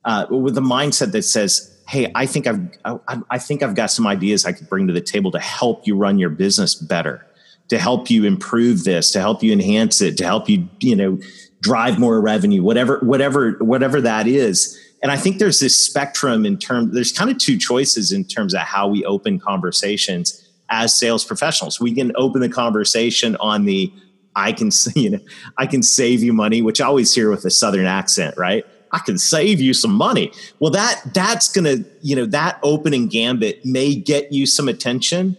uh, 0.04 0.26
with 0.30 0.56
a 0.58 0.62
mindset 0.62 1.12
that 1.12 1.22
says, 1.22 1.82
"Hey, 1.88 2.10
I 2.14 2.26
think 2.26 2.46
I've 2.46 2.60
I, 2.84 3.20
I 3.30 3.38
think 3.38 3.62
I've 3.62 3.74
got 3.74 3.90
some 3.90 4.06
ideas 4.06 4.44
I 4.44 4.52
could 4.52 4.68
bring 4.68 4.86
to 4.86 4.92
the 4.92 5.00
table 5.00 5.30
to 5.32 5.38
help 5.38 5.86
you 5.86 5.96
run 5.96 6.18
your 6.18 6.30
business 6.30 6.74
better, 6.74 7.24
to 7.68 7.78
help 7.78 8.10
you 8.10 8.24
improve 8.24 8.84
this, 8.84 9.12
to 9.12 9.20
help 9.20 9.42
you 9.42 9.52
enhance 9.52 10.00
it, 10.00 10.16
to 10.18 10.24
help 10.24 10.48
you 10.48 10.68
you 10.80 10.96
know 10.96 11.18
drive 11.64 11.98
more 11.98 12.20
revenue, 12.20 12.62
whatever 12.62 12.98
whatever 13.00 13.52
whatever 13.60 14.00
that 14.00 14.26
is." 14.28 14.78
And 15.02 15.10
I 15.10 15.16
think 15.16 15.38
there's 15.38 15.60
this 15.60 15.76
spectrum 15.76 16.46
in 16.46 16.58
terms. 16.58 16.94
There's 16.94 17.12
kind 17.12 17.30
of 17.30 17.38
two 17.38 17.58
choices 17.58 18.12
in 18.12 18.24
terms 18.24 18.54
of 18.54 18.60
how 18.60 18.86
we 18.88 19.04
open 19.04 19.40
conversations 19.40 20.40
as 20.70 20.96
sales 20.96 21.24
professionals. 21.24 21.80
We 21.80 21.94
can 21.94 22.12
open 22.16 22.40
the 22.40 22.48
conversation 22.48 23.36
on 23.36 23.64
the 23.64 23.92
I 24.36 24.52
can 24.52 24.70
you 24.94 25.10
know 25.10 25.20
I 25.58 25.66
can 25.66 25.82
save 25.82 26.22
you 26.22 26.32
money, 26.32 26.62
which 26.62 26.80
I 26.80 26.86
always 26.86 27.14
hear 27.14 27.30
with 27.30 27.44
a 27.44 27.50
southern 27.50 27.86
accent, 27.86 28.36
right? 28.36 28.64
I 28.92 29.00
can 29.00 29.18
save 29.18 29.60
you 29.60 29.74
some 29.74 29.92
money. 29.92 30.32
Well, 30.60 30.70
that 30.70 31.02
that's 31.12 31.52
gonna 31.52 31.78
you 32.02 32.14
know 32.16 32.26
that 32.26 32.58
opening 32.62 33.08
gambit 33.08 33.64
may 33.64 33.94
get 33.94 34.32
you 34.32 34.46
some 34.46 34.68
attention, 34.68 35.36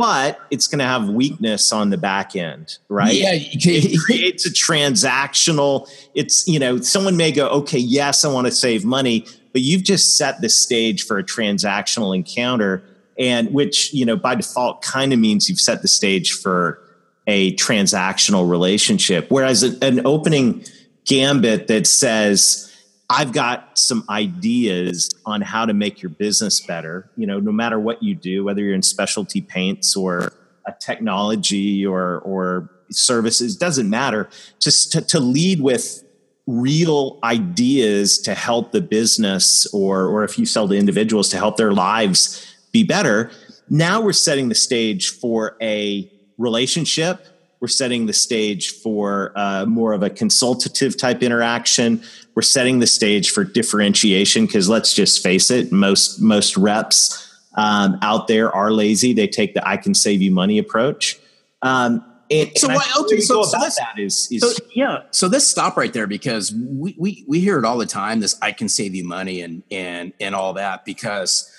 but 0.00 0.40
it's 0.50 0.66
going 0.66 0.78
to 0.78 0.86
have 0.86 1.10
weakness 1.10 1.74
on 1.74 1.90
the 1.90 1.98
back 1.98 2.34
end, 2.34 2.78
right? 2.88 3.12
Yeah, 3.12 3.32
it 3.34 4.00
creates 4.06 4.46
a 4.46 4.50
transactional. 4.50 5.90
It's 6.14 6.48
you 6.48 6.58
know 6.58 6.80
someone 6.80 7.18
may 7.18 7.30
go, 7.30 7.48
okay, 7.48 7.78
yes, 7.78 8.24
I 8.24 8.32
want 8.32 8.46
to 8.46 8.50
save 8.50 8.82
money, 8.82 9.26
but 9.52 9.60
you've 9.60 9.82
just 9.82 10.16
set 10.16 10.40
the 10.40 10.48
stage 10.48 11.04
for 11.04 11.18
a 11.18 11.22
transactional 11.22 12.16
encounter 12.16 12.82
and 13.18 13.52
which 13.52 13.92
you 13.92 14.06
know 14.06 14.16
by 14.16 14.34
default 14.34 14.80
kind 14.80 15.12
of 15.12 15.18
means 15.18 15.50
you've 15.50 15.60
set 15.60 15.82
the 15.82 15.88
stage 15.88 16.32
for 16.32 16.82
a 17.26 17.54
transactional 17.56 18.48
relationship 18.48 19.26
whereas 19.28 19.62
an 19.62 20.04
opening 20.06 20.64
gambit 21.04 21.66
that 21.66 21.86
says 21.86 22.69
i've 23.10 23.32
got 23.32 23.78
some 23.78 24.04
ideas 24.08 25.10
on 25.26 25.40
how 25.40 25.66
to 25.66 25.74
make 25.74 26.02
your 26.02 26.10
business 26.10 26.60
better 26.60 27.10
you 27.16 27.26
know 27.26 27.38
no 27.38 27.52
matter 27.52 27.78
what 27.78 28.02
you 28.02 28.14
do 28.14 28.44
whether 28.44 28.62
you're 28.62 28.74
in 28.74 28.82
specialty 28.82 29.40
paints 29.40 29.96
or 29.96 30.32
a 30.66 30.74
technology 30.80 31.84
or 31.84 32.18
or 32.20 32.70
services 32.90 33.56
doesn't 33.56 33.88
matter 33.88 34.28
just 34.58 34.92
to, 34.92 35.00
to 35.00 35.20
lead 35.20 35.60
with 35.60 36.04
real 36.46 37.18
ideas 37.22 38.18
to 38.18 38.34
help 38.34 38.72
the 38.72 38.80
business 38.80 39.66
or 39.72 40.06
or 40.06 40.24
if 40.24 40.38
you 40.38 40.46
sell 40.46 40.66
to 40.66 40.74
individuals 40.74 41.28
to 41.28 41.36
help 41.36 41.56
their 41.56 41.72
lives 41.72 42.46
be 42.72 42.82
better. 42.82 43.30
Now 43.68 44.00
we're 44.00 44.12
setting 44.12 44.48
the 44.48 44.54
stage 44.54 45.10
for 45.10 45.56
a 45.60 46.10
relationship. 46.38 47.26
We're 47.60 47.68
setting 47.68 48.06
the 48.06 48.12
stage 48.12 48.70
for 48.70 49.32
uh, 49.36 49.66
more 49.66 49.92
of 49.92 50.02
a 50.02 50.10
consultative 50.10 50.96
type 50.96 51.22
interaction. 51.22 52.02
We're 52.34 52.42
setting 52.42 52.78
the 52.78 52.86
stage 52.86 53.30
for 53.30 53.44
differentiation 53.44 54.46
because 54.46 54.68
let's 54.68 54.94
just 54.94 55.22
face 55.22 55.50
it, 55.50 55.70
most 55.70 56.20
most 56.20 56.56
reps 56.56 57.26
um, 57.56 57.98
out 58.02 58.28
there 58.28 58.50
are 58.50 58.72
lazy. 58.72 59.12
They 59.12 59.26
take 59.26 59.54
the 59.54 59.66
"I 59.68 59.76
can 59.76 59.94
save 59.94 60.22
you 60.22 60.30
money" 60.30 60.58
approach. 60.58 61.18
Um, 61.62 62.04
and, 62.30 62.50
so 62.56 62.68
and 62.68 62.76
what? 62.76 63.00
Okay, 63.00 63.20
so, 63.20 63.42
so 63.42 63.58
this, 63.58 63.76
that 63.76 63.98
is, 63.98 64.28
is 64.30 64.42
so, 64.42 64.64
yeah. 64.72 65.02
So 65.10 65.26
let's 65.26 65.46
stop 65.46 65.76
right 65.76 65.92
there 65.92 66.06
because 66.06 66.54
we, 66.54 66.94
we 66.98 67.24
we 67.26 67.40
hear 67.40 67.58
it 67.58 67.64
all 67.64 67.76
the 67.76 67.86
time. 67.86 68.20
This 68.20 68.38
"I 68.40 68.52
can 68.52 68.68
save 68.68 68.94
you 68.94 69.04
money" 69.04 69.42
and 69.42 69.64
and 69.70 70.12
and 70.20 70.34
all 70.34 70.54
that 70.54 70.84
because 70.84 71.52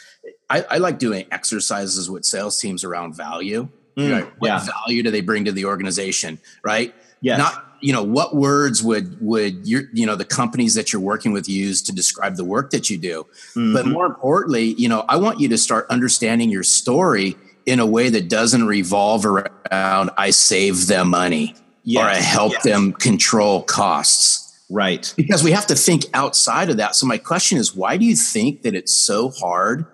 I, 0.50 0.62
I, 0.70 0.78
like 0.78 0.98
doing 0.98 1.26
exercises 1.32 2.10
with 2.10 2.26
sales 2.26 2.60
teams 2.60 2.84
around 2.84 3.16
value. 3.16 3.70
Mm, 4.02 4.12
right? 4.12 4.34
What 4.40 4.48
yeah. 4.48 4.66
value 4.86 5.04
do 5.04 5.12
they 5.12 5.22
bring 5.22 5.46
to 5.46 5.52
the 5.52 5.66
organization? 5.66 6.40
Right. 6.64 6.94
Yeah. 7.22 7.38
Not 7.38 7.66
you 7.82 7.92
know 7.92 8.04
what 8.04 8.36
words 8.36 8.84
would 8.84 9.20
would 9.22 9.68
your 9.68 9.84
you 9.92 10.06
know 10.06 10.16
the 10.16 10.26
companies 10.26 10.76
that 10.76 10.94
you're 10.94 11.02
working 11.02 11.34
with 11.34 11.50
use 11.50 11.82
to 11.84 11.92
describe 11.92 12.36
the 12.36 12.46
work 12.46 12.70
that 12.72 12.90
you 12.90 12.98
do. 12.98 13.26
Mm-hmm. 13.56 13.74
But 13.74 13.88
more 13.88 14.06
importantly, 14.06 14.76
you 14.78 14.88
know, 14.88 15.04
I 15.10 15.18
want 15.18 15.40
you 15.40 15.50
to 15.50 15.58
start 15.58 15.88
understanding 15.90 16.50
your 16.50 16.64
story 16.64 17.36
in 17.66 17.80
a 17.80 17.86
way 17.86 18.10
that 18.10 18.30
doesn't 18.30 18.66
revolve 18.66 19.26
around 19.26 20.12
I 20.18 20.32
save 20.32 20.88
them 20.88 21.10
money 21.10 21.56
yes. 21.84 22.04
or 22.04 22.08
I 22.08 22.16
help 22.16 22.54
yes. 22.54 22.64
them 22.64 22.94
control 22.94 23.64
costs. 23.64 24.48
Right. 24.70 25.14
Because 25.18 25.44
we 25.44 25.52
have 25.52 25.68
to 25.68 25.76
think 25.76 26.06
outside 26.14 26.70
of 26.70 26.78
that. 26.78 26.96
So 26.96 27.06
my 27.06 27.18
question 27.18 27.58
is 27.58 27.76
why 27.76 27.98
do 27.98 28.06
you 28.06 28.16
think 28.16 28.62
that 28.62 28.74
it's 28.74 28.94
so 28.94 29.30
hard 29.30 29.86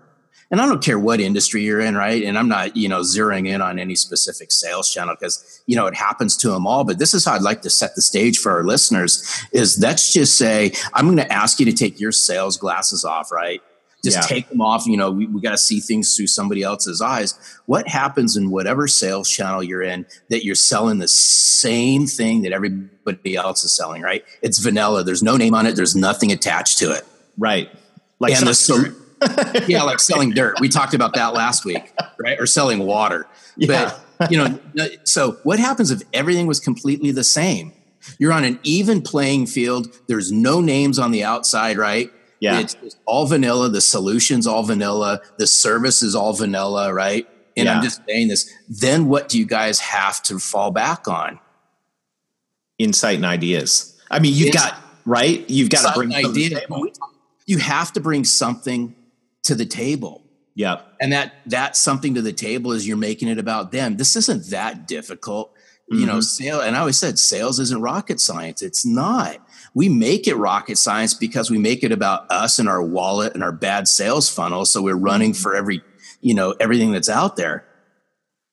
and 0.50 0.62
I 0.62 0.66
don't 0.66 0.84
care 0.84 0.98
what 0.98 1.20
industry 1.20 1.64
you're 1.64 1.82
in, 1.82 1.96
right? 1.96 2.24
And 2.24 2.38
I'm 2.38 2.48
not, 2.48 2.78
you 2.78 2.88
know, 2.88 3.02
zeroing 3.02 3.48
in 3.48 3.62
on 3.62 3.80
any 3.80 3.96
specific 3.96 4.52
sales 4.52 4.92
channel 4.92 5.16
because, 5.20 5.62
you 5.66 5.76
know, 5.76 5.88
it 5.88 5.94
happens 5.94 6.38
to 6.38 6.50
them 6.50 6.66
all. 6.66 6.86
But 6.86 7.00
this 7.00 7.14
is 7.14 7.26
how 7.26 7.34
I'd 7.34 7.42
like 7.42 7.62
to 7.64 7.70
set 7.70 7.96
the 7.96 8.02
stage 8.02 8.38
for 8.38 8.52
our 8.54 8.64
listeners 8.64 9.24
is 9.52 9.78
let's 9.82 10.14
just 10.14 10.38
say, 10.38 10.72
I'm 10.94 11.06
going 11.06 11.18
to 11.18 11.32
ask 11.32 11.60
you 11.60 11.66
to 11.66 11.74
take 11.74 12.00
your 12.00 12.14
sales 12.14 12.56
glasses 12.56 13.04
off, 13.04 13.32
right? 13.32 13.62
Just 14.04 14.18
yeah. 14.18 14.22
take 14.22 14.48
them 14.48 14.62
off. 14.62 14.86
You 14.88 14.96
know, 14.96 15.12
we, 15.12 15.26
we 15.26 15.42
got 15.42 15.52
to 15.52 15.58
see 15.58 15.82
things 15.82 16.16
through 16.16 16.28
somebody 16.28 16.64
else's 16.64 17.02
eyes. 17.02 17.34
What 17.66 17.88
happens 17.88 18.38
in 18.38 18.50
whatever 18.50 18.88
sales 18.88 19.30
channel 19.30 19.62
you're 19.62 19.82
in 19.82 20.06
that 20.30 20.46
you're 20.46 20.56
selling 20.56 21.00
the 21.00 21.10
same 21.10 22.06
thing 22.06 22.44
that 22.44 22.54
everybody 22.54 23.36
else 23.36 23.66
is 23.66 23.76
selling, 23.76 24.02
right? 24.02 24.24
It's 24.42 24.60
vanilla. 24.60 25.04
There's 25.04 25.24
no 25.24 25.36
name 25.36 25.54
on 25.54 25.66
it. 25.66 25.76
There's 25.76 25.96
nothing 25.96 26.32
attached 26.32 26.78
to 26.80 26.94
it. 26.94 27.04
Right. 27.38 27.70
Like 28.20 28.34
and 28.34 28.48
the, 28.48 29.07
yeah, 29.68 29.84
like 29.84 30.00
selling 30.00 30.32
dirt. 30.32 30.60
We 30.60 30.70
talked 30.70 30.94
about 30.94 31.14
that 31.16 31.34
last 31.34 31.66
week, 31.66 31.94
right? 32.20 32.40
Or 32.40 32.46
selling 32.46 32.80
water. 32.80 33.28
Yeah. 33.56 33.98
But, 34.20 34.32
you 34.32 34.38
know, 34.38 34.60
so 35.04 35.34
what 35.44 35.60
happens 35.60 35.92
if 35.92 36.02
everything 36.14 36.48
was 36.48 36.60
completely 36.60 37.12
the 37.12 37.24
same? 37.24 37.74
You're 38.20 38.34
on 38.34 38.44
an 38.44 38.60
even 38.64 39.02
playing 39.02 39.48
field. 39.48 39.88
There's 40.08 40.32
no 40.32 40.62
names 40.62 41.00
on 41.00 41.12
the 41.12 41.24
outside, 41.24 41.78
right? 41.78 42.12
Yeah. 42.40 42.60
It's 42.60 42.76
all 43.06 43.26
vanilla. 43.26 43.70
The 43.70 43.82
solution's 43.82 44.48
all 44.48 44.64
vanilla. 44.64 45.22
The 45.38 45.48
service 45.48 46.04
is 46.04 46.16
all 46.16 46.34
vanilla, 46.34 46.94
right? 46.94 47.28
And 47.56 47.66
yeah. 47.66 47.76
I'm 47.76 47.84
just 47.84 48.02
saying 48.08 48.28
this. 48.28 48.54
Then 48.70 49.08
what 49.08 49.30
do 49.30 49.40
you 49.40 49.46
guys 49.46 49.80
have 49.80 50.22
to 50.24 50.38
fall 50.40 50.72
back 50.72 51.08
on? 51.08 51.40
Insight 52.78 53.16
and 53.16 53.26
ideas. 53.26 54.00
I 54.12 54.20
mean, 54.20 54.34
you've 54.36 54.54
got, 54.54 54.80
right? 55.06 55.50
You've 55.50 55.70
got 55.70 55.94
to 55.94 56.00
bring 56.00 56.14
ideas. 56.14 56.62
You 57.48 57.58
have 57.58 57.94
to 57.94 58.00
bring 58.00 58.24
something 58.24 58.96
to 59.48 59.56
the 59.56 59.66
table. 59.66 60.24
Yeah. 60.56 60.82
And 61.00 61.14
that 61.14 61.34
that 61.46 61.76
something 61.76 62.16
to 62.16 62.22
the 62.22 62.34
table 62.34 62.72
is 62.72 62.88
you're 62.88 62.98
making 62.98 63.28
it 63.28 63.38
about 63.38 63.72
them. 63.72 63.98
This 63.98 64.16
isn't 64.16 64.50
that 64.50 64.88
difficult. 64.88 65.54
Mm-hmm. 65.92 66.00
You 66.00 66.06
know, 66.06 66.14
mm-hmm. 66.14 66.22
sale 66.22 66.62
and 66.62 66.76
I 66.76 66.80
always 66.80 66.98
said 66.98 67.20
sales 67.20 67.60
isn't 67.60 67.82
rocket 67.82 68.20
science. 68.20 68.62
It's 68.62 68.86
not. 68.86 69.38
We 69.74 69.88
make 69.88 70.28
it 70.28 70.36
rocket 70.36 70.78
science 70.78 71.14
because 71.14 71.52
we 71.52 71.58
make 71.58 71.84
it 71.84 71.92
about 71.92 72.30
us 72.32 72.60
and 72.60 72.68
our 72.68 72.82
wallet 72.82 73.36
and 73.36 73.44
our 73.44 73.52
bad 73.52 73.88
sales 73.88 74.30
funnel. 74.30 74.66
So 74.66 74.82
we're 74.82 74.96
running 74.96 75.34
for 75.34 75.56
every, 75.56 75.82
you 76.22 76.34
know, 76.34 76.56
everything 76.60 76.92
that's 76.92 77.10
out 77.10 77.36
there. 77.36 77.66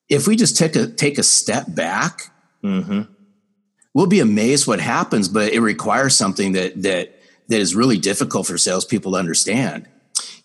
If 0.09 0.29
we 0.29 0.37
just 0.37 0.57
take 0.57 0.77
a 0.77 0.87
take 0.87 1.17
a 1.19 1.23
step 1.23 1.65
back, 1.75 2.31
mm-hmm. 2.63 3.11
we'll 3.95 4.07
be 4.07 4.21
amazed 4.21 4.67
what 4.67 4.81
happens. 4.81 5.29
But 5.29 5.53
it 5.55 5.61
requires 5.61 6.15
something 6.15 6.53
that 6.53 6.83
that 6.83 7.19
that 7.49 7.61
is 7.61 7.75
really 7.75 7.97
difficult 7.97 8.47
for 8.47 8.59
salespeople 8.59 9.13
to 9.13 9.19
understand. 9.19 9.89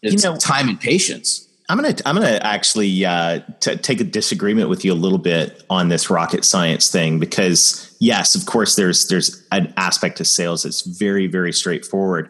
It's 0.01 0.23
you 0.23 0.29
know, 0.29 0.37
time 0.37 0.69
and 0.69 0.79
patience. 0.79 1.47
I'm 1.69 1.77
gonna 1.77 1.95
I'm 2.05 2.15
gonna 2.15 2.39
actually 2.41 3.05
uh, 3.05 3.41
t- 3.59 3.75
take 3.75 4.01
a 4.01 4.03
disagreement 4.03 4.69
with 4.69 4.83
you 4.83 4.91
a 4.91 4.95
little 4.95 5.19
bit 5.19 5.63
on 5.69 5.89
this 5.89 6.09
rocket 6.09 6.43
science 6.43 6.89
thing 6.89 7.19
because 7.19 7.95
yes, 7.99 8.33
of 8.33 8.47
course, 8.47 8.75
there's 8.75 9.07
there's 9.07 9.45
an 9.51 9.71
aspect 9.77 10.17
to 10.17 10.25
sales 10.25 10.63
that's 10.63 10.81
very 10.81 11.27
very 11.27 11.53
straightforward. 11.53 12.29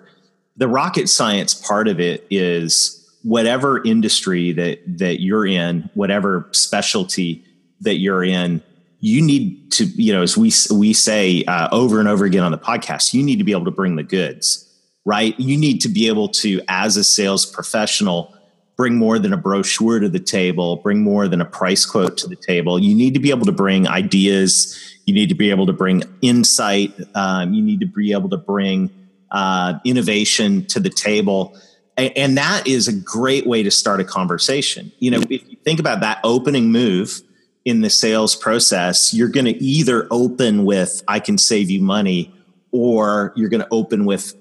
The 0.57 0.67
rocket 0.67 1.07
science 1.07 1.53
part 1.53 1.87
of 1.87 2.01
it 2.01 2.27
is 2.29 2.95
whatever 3.23 3.81
industry 3.85 4.51
that 4.53 4.81
that 4.97 5.21
you're 5.21 5.47
in, 5.47 5.89
whatever 5.93 6.49
specialty 6.51 7.45
that 7.79 7.99
you're 7.99 8.25
in, 8.25 8.61
you 8.99 9.21
need 9.21 9.71
to 9.71 9.85
you 9.85 10.11
know 10.11 10.21
as 10.21 10.35
we 10.35 10.51
we 10.69 10.91
say 10.91 11.45
uh, 11.45 11.69
over 11.71 12.01
and 12.01 12.09
over 12.09 12.25
again 12.25 12.43
on 12.43 12.51
the 12.51 12.57
podcast, 12.57 13.13
you 13.13 13.23
need 13.23 13.37
to 13.37 13.45
be 13.45 13.53
able 13.53 13.65
to 13.65 13.71
bring 13.71 13.95
the 13.95 14.03
goods 14.03 14.68
right? 15.09 15.33
You 15.39 15.57
need 15.57 15.81
to 15.81 15.89
be 15.89 16.07
able 16.07 16.29
to, 16.43 16.61
as 16.67 16.95
a 16.95 17.03
sales 17.03 17.43
professional, 17.43 18.31
bring 18.77 18.95
more 18.95 19.17
than 19.17 19.33
a 19.33 19.37
brochure 19.37 19.99
to 19.99 20.07
the 20.07 20.19
table, 20.19 20.75
bring 20.75 21.01
more 21.01 21.27
than 21.27 21.41
a 21.41 21.45
price 21.45 21.83
quote 21.83 22.15
to 22.19 22.27
the 22.27 22.35
table. 22.35 22.77
You 22.77 22.93
need 22.93 23.15
to 23.15 23.19
be 23.19 23.31
able 23.31 23.47
to 23.47 23.51
bring 23.51 23.87
ideas. 23.87 24.79
You 25.05 25.15
need 25.15 25.29
to 25.29 25.35
be 25.35 25.49
able 25.49 25.65
to 25.65 25.73
bring 25.73 26.03
insight. 26.21 26.93
Um, 27.15 27.55
you 27.55 27.63
need 27.63 27.79
to 27.79 27.87
be 27.87 28.11
able 28.11 28.29
to 28.29 28.37
bring 28.37 28.91
uh, 29.31 29.79
innovation 29.83 30.67
to 30.67 30.79
the 30.79 30.91
table. 30.91 31.57
And, 31.97 32.15
and 32.15 32.37
that 32.37 32.67
is 32.67 32.87
a 32.87 32.93
great 32.93 33.47
way 33.47 33.63
to 33.63 33.71
start 33.71 33.99
a 33.99 34.03
conversation. 34.03 34.91
You 34.99 35.09
know, 35.09 35.21
if 35.27 35.49
you 35.49 35.57
think 35.65 35.79
about 35.79 36.01
that 36.01 36.19
opening 36.23 36.71
move 36.71 37.21
in 37.65 37.81
the 37.81 37.89
sales 37.89 38.35
process, 38.35 39.11
you're 39.11 39.27
going 39.27 39.47
to 39.47 39.57
either 39.57 40.07
open 40.11 40.65
with, 40.65 41.01
I 41.07 41.19
can 41.19 41.39
save 41.39 41.71
you 41.71 41.81
money, 41.81 42.31
or 42.71 43.33
you're 43.35 43.49
going 43.49 43.63
to 43.63 43.67
open 43.71 44.05
with, 44.05 44.35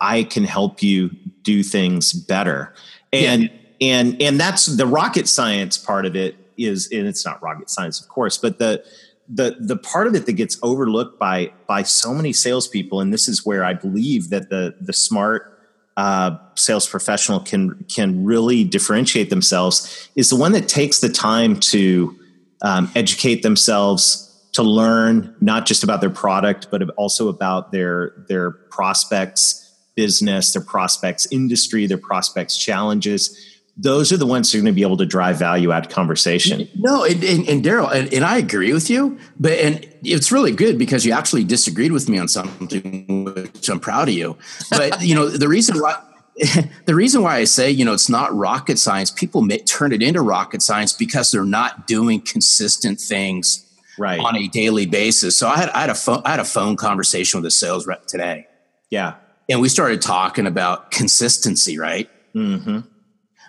I 0.00 0.24
can 0.24 0.44
help 0.44 0.82
you 0.82 1.10
do 1.42 1.62
things 1.62 2.12
better. 2.12 2.74
And, 3.12 3.44
yeah. 3.44 3.50
and, 3.80 4.22
and 4.22 4.40
that's 4.40 4.66
the 4.66 4.86
rocket 4.86 5.28
science 5.28 5.78
part 5.78 6.06
of 6.06 6.16
it 6.16 6.36
is, 6.56 6.90
and 6.92 7.06
it's 7.06 7.24
not 7.24 7.42
rocket 7.42 7.70
science, 7.70 8.00
of 8.00 8.08
course, 8.08 8.38
but 8.38 8.58
the, 8.58 8.84
the 9.28 9.56
the 9.58 9.76
part 9.76 10.06
of 10.06 10.14
it 10.14 10.26
that 10.26 10.34
gets 10.34 10.56
overlooked 10.62 11.18
by 11.18 11.52
by 11.66 11.82
so 11.82 12.14
many 12.14 12.32
salespeople, 12.32 13.00
and 13.00 13.12
this 13.12 13.26
is 13.26 13.44
where 13.44 13.64
I 13.64 13.74
believe 13.74 14.30
that 14.30 14.50
the 14.50 14.76
the 14.80 14.92
smart 14.92 15.60
uh, 15.96 16.36
sales 16.54 16.88
professional 16.88 17.40
can 17.40 17.84
can 17.88 18.24
really 18.24 18.62
differentiate 18.62 19.30
themselves, 19.30 20.08
is 20.14 20.30
the 20.30 20.36
one 20.36 20.52
that 20.52 20.68
takes 20.68 21.00
the 21.00 21.08
time 21.08 21.58
to 21.58 22.16
um, 22.62 22.90
educate 22.94 23.42
themselves, 23.42 24.48
to 24.52 24.62
learn 24.62 25.34
not 25.40 25.66
just 25.66 25.82
about 25.82 26.00
their 26.00 26.10
product, 26.10 26.68
but 26.70 26.88
also 26.90 27.28
about 27.28 27.72
their 27.72 28.12
their 28.28 28.52
prospects 28.52 29.65
business, 29.96 30.52
their 30.52 30.62
prospects 30.62 31.26
industry, 31.32 31.86
their 31.86 31.98
prospects 31.98 32.56
challenges 32.56 33.36
those 33.76 34.10
are 34.10 34.16
the 34.16 34.26
ones 34.26 34.50
who 34.50 34.58
are 34.58 34.62
going 34.62 34.72
to 34.72 34.74
be 34.74 34.82
able 34.82 34.96
to 34.96 35.04
drive 35.04 35.38
value 35.38 35.70
out 35.70 35.90
conversation. 35.90 36.66
No, 36.74 37.04
and, 37.04 37.22
and, 37.22 37.48
and 37.48 37.62
Darrell, 37.62 37.88
and, 37.88 38.12
and, 38.12 38.24
I 38.24 38.38
agree 38.38 38.72
with 38.72 38.88
you, 38.88 39.18
but 39.38 39.52
and 39.52 39.86
it's 40.02 40.32
really 40.32 40.52
good 40.52 40.78
because 40.78 41.04
you 41.04 41.12
actually 41.12 41.44
disagreed 41.44 41.92
with 41.92 42.08
me 42.08 42.18
on 42.18 42.28
something, 42.28 43.24
which 43.24 43.68
I'm 43.68 43.80
proud 43.80 44.08
of 44.08 44.14
you. 44.14 44.38
But 44.70 45.02
you 45.02 45.14
know, 45.14 45.28
the 45.28 45.48
reason 45.48 45.78
why. 45.78 46.02
the 46.84 46.94
reason 46.94 47.22
why 47.22 47.36
I 47.36 47.44
say, 47.44 47.70
you 47.70 47.82
know, 47.82 47.94
it's 47.94 48.10
not 48.10 48.34
rocket 48.36 48.78
science, 48.78 49.10
people 49.10 49.40
may 49.40 49.56
turn 49.56 49.90
it 49.90 50.02
into 50.02 50.20
rocket 50.20 50.60
science 50.60 50.92
because 50.92 51.30
they're 51.30 51.46
not 51.46 51.86
doing 51.86 52.20
consistent 52.20 53.00
things 53.00 53.64
right. 53.98 54.20
on 54.20 54.36
a 54.36 54.46
daily 54.48 54.84
basis. 54.84 55.38
So 55.38 55.48
I 55.48 55.56
had, 55.56 55.70
I 55.70 55.80
had 55.80 55.88
a 55.88 55.94
phone, 55.94 56.20
I 56.26 56.32
had 56.32 56.40
a 56.40 56.44
phone 56.44 56.76
conversation 56.76 57.40
with 57.40 57.46
a 57.46 57.50
sales 57.50 57.86
rep 57.86 58.04
today. 58.04 58.48
Yeah. 58.90 59.14
And 59.48 59.60
we 59.60 59.68
started 59.68 60.02
talking 60.02 60.46
about 60.46 60.90
consistency, 60.90 61.78
right? 61.78 62.10
Mm-hmm. 62.34 62.80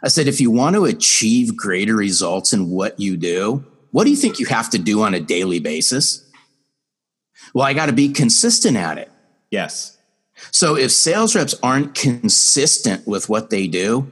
I 0.03 0.07
said, 0.09 0.27
if 0.27 0.39
you 0.39 0.51
want 0.51 0.75
to 0.75 0.85
achieve 0.85 1.57
greater 1.57 1.95
results 1.95 2.53
in 2.53 2.69
what 2.69 2.99
you 2.99 3.17
do, 3.17 3.65
what 3.91 4.03
do 4.03 4.11
you 4.11 4.15
think 4.15 4.39
you 4.39 4.45
have 4.45 4.69
to 4.71 4.77
do 4.77 5.01
on 5.01 5.13
a 5.13 5.19
daily 5.19 5.59
basis? 5.59 6.23
Well, 7.53 7.65
I 7.65 7.73
got 7.73 7.87
to 7.87 7.93
be 7.93 8.09
consistent 8.09 8.77
at 8.77 8.97
it. 8.97 9.11
Yes. 9.49 9.97
So 10.51 10.75
if 10.75 10.91
sales 10.91 11.35
reps 11.35 11.55
aren't 11.63 11.95
consistent 11.95 13.07
with 13.07 13.27
what 13.27 13.49
they 13.49 13.67
do, 13.67 14.11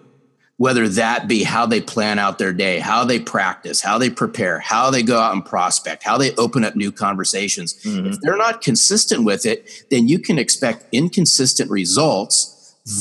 whether 0.57 0.87
that 0.87 1.27
be 1.27 1.43
how 1.43 1.65
they 1.65 1.81
plan 1.81 2.17
out 2.17 2.37
their 2.37 2.53
day, 2.53 2.79
how 2.79 3.03
they 3.03 3.19
practice, 3.19 3.81
how 3.81 3.97
they 3.97 4.09
prepare, 4.09 4.59
how 4.59 4.89
they 4.89 5.03
go 5.03 5.19
out 5.19 5.33
and 5.33 5.45
prospect, 5.45 6.03
how 6.03 6.17
they 6.17 6.33
open 6.35 6.63
up 6.63 6.75
new 6.75 6.91
conversations, 6.91 7.73
mm-hmm. 7.83 8.07
if 8.07 8.21
they're 8.21 8.37
not 8.37 8.61
consistent 8.61 9.25
with 9.25 9.45
it, 9.45 9.85
then 9.91 10.07
you 10.07 10.17
can 10.17 10.39
expect 10.39 10.85
inconsistent 10.93 11.69
results. 11.69 12.51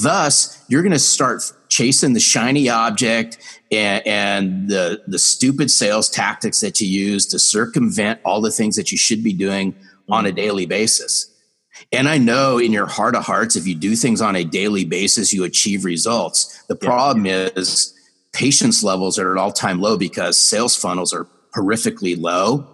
Thus, 0.03 0.65
you're 0.69 0.83
going 0.83 0.93
to 0.93 0.99
start 0.99 1.43
chasing 1.69 2.13
the 2.15 2.21
shiny 2.21 2.69
object 2.69 3.39
and, 3.71 4.07
and, 4.07 4.69
the 4.69 5.03
the 5.07 5.19
stupid 5.19 5.71
sales 5.71 6.09
tactics 6.09 6.61
that 6.61 6.81
you 6.81 6.87
use 6.87 7.27
to 7.27 7.39
circumvent 7.39 8.21
all 8.25 8.41
the 8.41 8.51
things 8.51 8.77
that 8.77 8.91
you 8.91 8.99
should 8.99 9.23
be 9.23 9.33
doing 9.33 9.75
on 10.09 10.27
a 10.27 10.33
daily 10.33 10.67
basis. 10.67 11.34
And 11.95 12.09
I 12.09 12.19
know 12.19 12.59
in 12.59 12.73
your 12.73 12.87
heart 12.87 13.15
of 13.15 13.25
hearts, 13.25 13.57
if 13.57 13.67
you 13.67 13.75
do 13.75 13.97
things 13.97 14.21
on 14.21 14.37
a 14.37 14.45
daily 14.45 14.85
basis, 14.85 15.33
you 15.33 15.45
achieve 15.45 15.85
results. 15.85 16.63
The 16.69 16.77
problem 16.77 17.27
yeah. 17.27 17.49
is 17.57 17.95
patience 18.33 18.83
levels 18.83 19.19
are 19.19 19.33
at 19.33 19.39
all 19.39 19.53
time 19.53 19.81
low 19.81 19.97
because 19.97 20.37
sales 20.37 20.77
funnels 20.77 21.13
are 21.13 21.27
horrifically 21.55 22.21
low. 22.21 22.67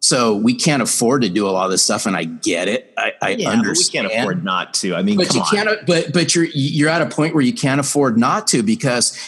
So 0.00 0.36
we 0.36 0.54
can't 0.54 0.82
afford 0.82 1.22
to 1.22 1.28
do 1.28 1.48
a 1.48 1.50
lot 1.50 1.64
of 1.64 1.70
this 1.72 1.82
stuff, 1.82 2.06
and 2.06 2.16
I 2.16 2.24
get 2.24 2.68
it. 2.68 2.92
I, 2.96 3.12
I 3.20 3.30
yeah, 3.30 3.50
understand. 3.50 4.06
we 4.06 4.12
can't 4.12 4.22
afford 4.22 4.44
not 4.44 4.74
to. 4.74 4.94
I 4.94 5.02
mean, 5.02 5.16
but 5.16 5.34
you 5.34 5.40
on. 5.40 5.46
can't. 5.46 5.86
But 5.86 6.12
but 6.12 6.34
you're 6.34 6.44
you're 6.44 6.90
at 6.90 7.02
a 7.02 7.06
point 7.06 7.34
where 7.34 7.42
you 7.42 7.54
can't 7.54 7.80
afford 7.80 8.16
not 8.16 8.46
to 8.48 8.62
because 8.62 9.18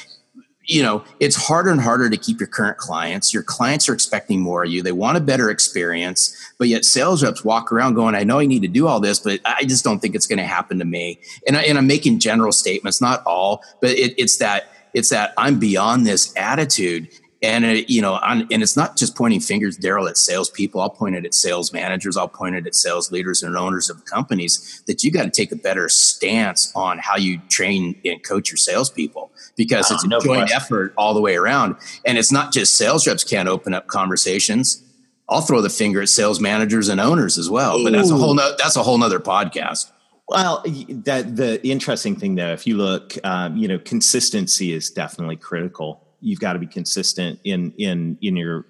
you 0.69 0.83
know 0.83 1.03
it's 1.19 1.35
harder 1.35 1.71
and 1.71 1.81
harder 1.81 2.09
to 2.09 2.17
keep 2.17 2.39
your 2.39 2.47
current 2.47 2.77
clients. 2.77 3.35
Your 3.35 3.43
clients 3.43 3.89
are 3.89 3.95
expecting 3.95 4.41
more 4.41 4.65
of 4.65 4.71
you. 4.71 4.83
They 4.83 4.93
want 4.93 5.17
a 5.17 5.21
better 5.21 5.51
experience, 5.51 6.37
but 6.59 6.69
yet 6.69 6.85
sales 6.85 7.25
reps 7.25 7.45
walk 7.45 7.73
around 7.73 7.95
going, 7.95 8.15
"I 8.15 8.23
know 8.23 8.39
I 8.39 8.47
need 8.47 8.63
to 8.63 8.69
do 8.69 8.87
all 8.87 9.01
this, 9.01 9.19
but 9.19 9.41
I 9.45 9.65
just 9.65 9.83
don't 9.83 9.99
think 9.99 10.15
it's 10.15 10.27
going 10.27 10.39
to 10.39 10.45
happen 10.45 10.79
to 10.79 10.85
me." 10.85 11.19
And 11.47 11.57
I, 11.57 11.63
and 11.63 11.79
I'm 11.79 11.87
making 11.87 12.21
general 12.21 12.53
statements, 12.53 13.01
not 13.01 13.23
all, 13.25 13.65
but 13.81 13.91
it, 13.91 14.15
it's 14.19 14.37
that 14.37 14.71
it's 14.95 15.09
that 15.09 15.33
I'm 15.37 15.59
beyond 15.59 16.07
this 16.07 16.33
attitude 16.37 17.09
and 17.41 17.65
it, 17.65 17.89
you 17.89 18.03
know, 18.03 18.15
on, 18.15 18.49
and 18.51 18.63
it's 18.63 18.77
not 18.77 18.97
just 18.97 19.15
pointing 19.15 19.39
fingers, 19.39 19.77
Darrell, 19.77 20.09
at 20.09 20.17
salespeople. 20.17 20.81
I'll 20.81 20.91
point 20.91 21.15
it 21.15 21.25
at 21.25 21.35
sales 21.35 21.73
managers. 21.73 22.17
I'll 22.17 22.29
point 22.29 22.57
it 22.57 22.67
at 22.67 22.75
sales 22.75 23.13
leaders 23.13 23.45
and 23.45 23.57
owners 23.57 23.89
of 23.89 24.05
companies. 24.07 24.83
That 24.87 25.05
you 25.05 25.13
got 25.13 25.23
to 25.23 25.31
take 25.31 25.53
a 25.53 25.57
better 25.57 25.89
stance 25.89 26.73
on 26.75 26.99
how 26.99 27.17
you 27.17 27.39
train 27.49 28.01
and 28.05 28.23
coach 28.25 28.51
your 28.51 28.57
salespeople 28.57 29.31
because 29.57 29.91
it's 29.91 30.03
a 30.03 30.09
no 30.09 30.19
joint 30.19 30.41
question. 30.41 30.57
effort 30.57 30.95
all 30.97 31.15
the 31.15 31.21
way 31.21 31.37
around. 31.37 31.77
And 32.05 32.19
it's 32.19 32.33
not 32.33 32.53
just 32.53 32.77
sales 32.77 33.07
reps 33.07 33.23
can't 33.23 33.49
open 33.49 33.73
up 33.73 33.87
conversations. 33.87 34.83
I'll 35.29 35.43
throw 35.43 35.61
the 35.61 35.71
finger 35.71 36.03
at 36.03 36.09
sales 36.09 36.41
managers 36.41 36.89
and 36.89 37.01
owners 37.01 37.39
as 37.39 37.49
well. 37.49 37.83
But 37.85 37.93
that's 37.93 38.11
a 38.11 38.17
whole 38.17 38.35
no, 38.35 38.57
that's 38.57 38.77
a 38.77 38.83
whole 38.83 38.99
nother 38.99 39.21
podcast. 39.21 39.93
Well, 40.27 40.63
that 40.65 41.37
the 41.37 41.61
interesting 41.71 42.17
thing 42.17 42.35
though, 42.35 42.53
if 42.53 42.67
you 42.67 42.77
look, 42.77 43.15
um, 43.25 43.57
you 43.57 43.69
know, 43.69 43.79
consistency 43.79 44.73
is 44.73 44.91
definitely 44.91 45.37
critical 45.37 46.08
you've 46.21 46.41
got 46.41 46.55
to 46.55 46.59
be 46.59 46.67
consistent 46.67 47.41
in 47.45 47.73
in 47.79 48.19
in 48.21 48.37
your 48.37 48.65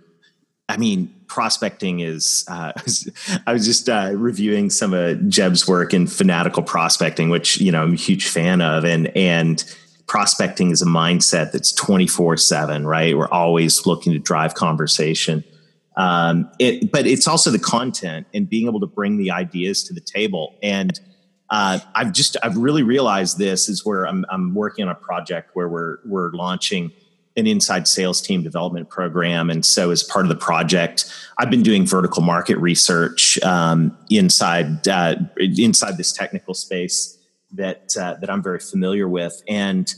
I 0.69 0.77
mean, 0.77 1.15
prospecting 1.29 2.01
is. 2.01 2.45
Uh, 2.49 2.73
I 3.47 3.53
was 3.53 3.65
just 3.65 3.89
uh, 3.89 4.11
reviewing 4.15 4.71
some 4.71 4.93
of 4.93 5.29
Jeb's 5.29 5.67
work 5.67 5.95
in 5.95 6.07
fanatical 6.07 6.63
prospecting, 6.63 7.31
which 7.31 7.61
you 7.61 7.73
know 7.73 7.83
I'm 7.83 7.95
a 7.95 7.97
huge 7.97 8.29
fan 8.29 8.61
of, 8.61 8.85
and 8.85 9.15
and 9.17 9.65
prospecting 10.07 10.71
is 10.71 10.83
a 10.83 10.87
mindset 10.87 11.53
that's 11.53 11.73
24 11.73 12.37
seven. 12.37 12.87
Right, 12.87 13.17
we're 13.17 13.29
always 13.29 13.87
looking 13.87 14.13
to 14.13 14.19
drive 14.19 14.55
conversation. 14.55 15.43
Um, 15.97 16.49
it, 16.61 16.93
but 16.93 17.07
it's 17.07 17.27
also 17.27 17.51
the 17.51 17.59
content 17.59 18.29
and 18.33 18.49
being 18.49 18.69
able 18.69 18.79
to 18.81 18.87
bring 18.87 19.17
the 19.17 19.33
ideas 19.33 19.83
to 19.85 19.95
the 19.95 20.01
table. 20.01 20.55
And 20.63 20.99
uh, 21.51 21.81
I've 21.95 22.13
just 22.13 22.37
I've 22.43 22.57
really 22.57 22.83
realized 22.83 23.39
this 23.39 23.69
is 23.71 23.87
where 23.87 24.05
I'm 24.05 24.27
I'm 24.29 24.55
working 24.55 24.85
on 24.85 24.91
a 24.91 24.95
project 24.95 25.51
where 25.55 25.69
we're 25.69 25.99
we're 26.05 26.31
launching 26.33 26.93
an 27.37 27.47
inside 27.47 27.87
sales 27.87 28.21
team 28.21 28.43
development 28.43 28.89
program. 28.89 29.51
And 29.51 29.65
so, 29.65 29.91
as 29.91 30.03
part 30.03 30.25
of 30.25 30.29
the 30.29 30.37
project, 30.37 31.13
I've 31.39 31.51
been 31.51 31.63
doing 31.63 31.87
vertical 31.87 32.23
market 32.23 32.57
research 32.59 33.39
um, 33.43 33.97
inside 34.11 34.87
uh, 34.89 35.17
inside 35.39 35.97
this 35.97 36.13
technical 36.13 36.55
space 36.55 37.19
that 37.53 37.95
uh, 37.99 38.15
that 38.21 38.31
I'm 38.31 38.43
very 38.43 38.61
familiar 38.61 39.09
with. 39.09 39.43
And 39.49 39.93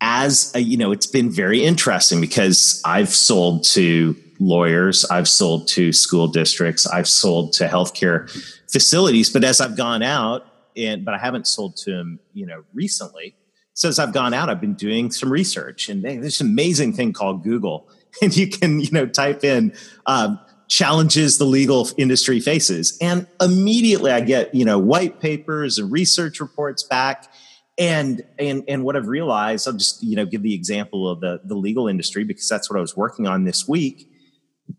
as 0.00 0.52
a, 0.54 0.60
you 0.60 0.76
know, 0.76 0.92
it's 0.92 1.06
been 1.06 1.30
very 1.30 1.64
interesting 1.64 2.20
because 2.20 2.80
I've 2.84 3.08
sold 3.08 3.64
to 3.64 4.16
lawyers, 4.38 5.04
I've 5.06 5.28
sold 5.28 5.66
to 5.68 5.92
school 5.92 6.28
districts, 6.28 6.86
I've 6.86 7.08
sold 7.08 7.52
to 7.54 7.66
healthcare 7.66 8.30
facilities. 8.70 9.30
But 9.30 9.44
as 9.44 9.60
I've 9.60 9.76
gone 9.76 10.02
out, 10.02 10.46
and 10.76 11.04
but 11.04 11.14
I 11.14 11.18
haven't 11.18 11.46
sold 11.46 11.76
to 11.78 11.90
them, 11.90 12.20
you 12.32 12.46
know, 12.46 12.62
recently 12.72 13.34
since 13.78 14.00
I've 14.00 14.12
gone 14.12 14.34
out, 14.34 14.50
I've 14.50 14.60
been 14.60 14.74
doing 14.74 15.12
some 15.12 15.30
research, 15.30 15.88
and 15.88 16.02
there's 16.02 16.40
an 16.40 16.48
amazing 16.48 16.94
thing 16.94 17.12
called 17.12 17.44
Google, 17.44 17.88
and 18.22 18.36
you 18.36 18.48
can 18.48 18.80
you 18.80 18.90
know 18.90 19.06
type 19.06 19.44
in 19.44 19.72
um, 20.06 20.40
challenges 20.66 21.38
the 21.38 21.44
legal 21.44 21.88
industry 21.96 22.40
faces, 22.40 22.98
and 23.00 23.28
immediately 23.40 24.10
I 24.10 24.20
get 24.20 24.52
you 24.52 24.64
know 24.64 24.80
white 24.80 25.20
papers 25.20 25.78
and 25.78 25.92
research 25.92 26.40
reports 26.40 26.82
back. 26.82 27.32
And 27.78 28.24
and 28.40 28.64
and 28.66 28.82
what 28.82 28.96
I've 28.96 29.06
realized, 29.06 29.68
I'll 29.68 29.74
just 29.74 30.02
you 30.02 30.16
know 30.16 30.26
give 30.26 30.42
the 30.42 30.54
example 30.54 31.08
of 31.08 31.20
the 31.20 31.40
the 31.44 31.54
legal 31.54 31.86
industry 31.86 32.24
because 32.24 32.48
that's 32.48 32.68
what 32.68 32.76
I 32.76 32.80
was 32.80 32.96
working 32.96 33.28
on 33.28 33.44
this 33.44 33.68
week. 33.68 34.10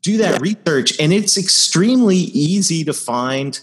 Do 0.01 0.17
that 0.17 0.41
research, 0.41 0.99
and 0.99 1.13
it's 1.13 1.37
extremely 1.37 2.17
easy 2.17 2.83
to 2.83 2.91
find 2.91 3.61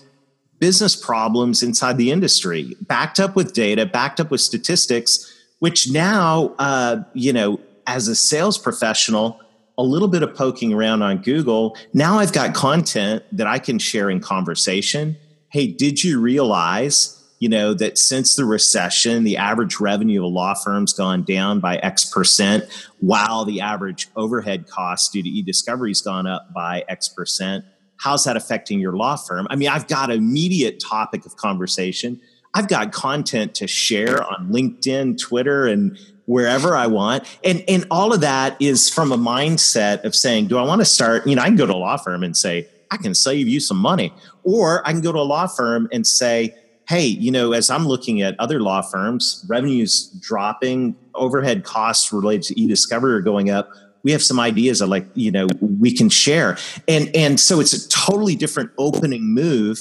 business 0.59 0.97
problems 0.97 1.63
inside 1.63 1.99
the 1.99 2.11
industry, 2.11 2.77
backed 2.83 3.21
up 3.21 3.37
with 3.37 3.53
data, 3.53 3.87
backed 3.87 4.21
up 4.21 4.31
with 4.31 4.41
statistics, 4.41 5.33
which 5.59 5.91
now, 5.91 6.55
uh, 6.59 7.03
you 7.15 7.33
know, 7.33 7.61
as 7.87 8.09
a 8.09 8.15
sales 8.15 8.59
professional, 8.59 9.41
a 9.79 9.83
little 9.83 10.09
bit 10.09 10.23
of 10.23 10.35
poking 10.35 10.73
around 10.73 11.03
on 11.03 11.19
Google, 11.19 11.77
now 11.93 12.19
I've 12.19 12.33
got 12.33 12.55
content 12.55 13.23
that 13.33 13.47
I 13.47 13.59
can 13.59 13.79
share 13.79 14.09
in 14.11 14.21
conversation. 14.21 15.17
Hey, 15.51 15.67
did 15.67 16.03
you 16.03 16.21
realize, 16.21 17.23
you 17.39 17.49
know, 17.49 17.75
that 17.75 17.99
since 17.99 18.37
the 18.37 18.45
recession, 18.45 19.25
the 19.25 19.37
average 19.37 19.79
revenue 19.79 20.21
of 20.21 20.25
a 20.25 20.29
law 20.29 20.55
firm's 20.55 20.93
gone 20.93 21.23
down 21.25 21.61
by 21.61 21.77
X 21.77 22.05
percent, 22.07 22.65
while 23.01 23.45
the 23.45 23.61
average 23.61 24.09
overhead 24.17 24.67
cost 24.67 25.13
due 25.13 25.23
to 25.23 25.29
e-discovery's 25.29 26.01
gone 26.01 26.27
up 26.27 26.53
by 26.55 26.85
X 26.89 27.09
percent? 27.09 27.65
How's 27.99 28.25
that 28.25 28.37
affecting 28.37 28.81
your 28.81 28.97
law 28.97 29.17
firm? 29.17 29.47
I 29.51 29.57
mean, 29.57 29.69
I've 29.69 29.89
got 29.89 30.11
immediate 30.11 30.81
topic 30.81 31.27
of 31.27 31.37
conversation. 31.37 32.21
I've 32.55 32.69
got 32.69 32.93
content 32.93 33.55
to 33.57 33.67
share 33.67 34.23
on 34.25 34.51
LinkedIn, 34.51 35.21
Twitter, 35.21 35.67
and 35.67 35.99
wherever 36.25 36.75
I 36.75 36.87
want. 36.87 37.25
And 37.45 37.63
and 37.69 37.87
all 37.91 38.13
of 38.13 38.21
that 38.23 38.57
is 38.61 38.89
from 38.89 39.13
a 39.13 39.19
mindset 39.19 40.05
of 40.05 40.15
saying, 40.15 40.49
do 40.49 40.59
I 40.59 40.63
want 40.63 40.81
to 40.81 40.85
start? 40.85 41.27
You 41.27 41.37
know, 41.37 41.43
I 41.43 41.47
can 41.47 41.57
go 41.57 41.67
to 41.67 41.75
a 41.75 41.75
law 41.75 41.97
firm 41.97 42.23
and 42.23 42.37
say, 42.37 42.69
I 42.91 42.97
can 42.97 43.15
save 43.15 43.49
you 43.49 43.61
some 43.61 43.77
money. 43.77 44.13
Or 44.43 44.87
I 44.87 44.93
can 44.93 45.01
go 45.01 45.13
to 45.13 45.19
a 45.19 45.21
law 45.21 45.47
firm 45.47 45.89
and 45.93 46.07
say, 46.07 46.55
hey, 46.89 47.05
you 47.05 47.31
know, 47.33 47.53
as 47.53 47.69
I'm 47.69 47.87
looking 47.87 48.23
at 48.23 48.39
other 48.39 48.61
law 48.61 48.81
firms, 48.81 49.45
revenues 49.49 50.09
dropping, 50.21 50.95
overhead 51.15 51.65
costs 51.65 52.13
related 52.13 52.45
to 52.45 52.61
e-discovery 52.61 53.15
are 53.15 53.21
going 53.21 53.51
up. 53.51 53.69
We 54.07 54.13
have 54.13 54.23
some 54.23 54.41
ideas 54.41 54.79
that 54.79 54.87
like, 54.87 55.07
you 55.15 55.31
know, 55.31 55.49
we 55.61 55.93
can 55.93 56.09
share. 56.09 56.57
And 56.87 57.15
and 57.15 57.39
so 57.39 57.61
it's 57.61 57.73
a 57.73 57.89
totally 57.89 58.37
different 58.37 58.71
opening 58.79 59.35
move. 59.35 59.79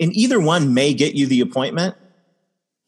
And 0.00 0.14
either 0.14 0.40
one 0.40 0.74
may 0.74 0.92
get 0.92 1.14
you 1.14 1.26
the 1.26 1.40
appointment 1.40 1.96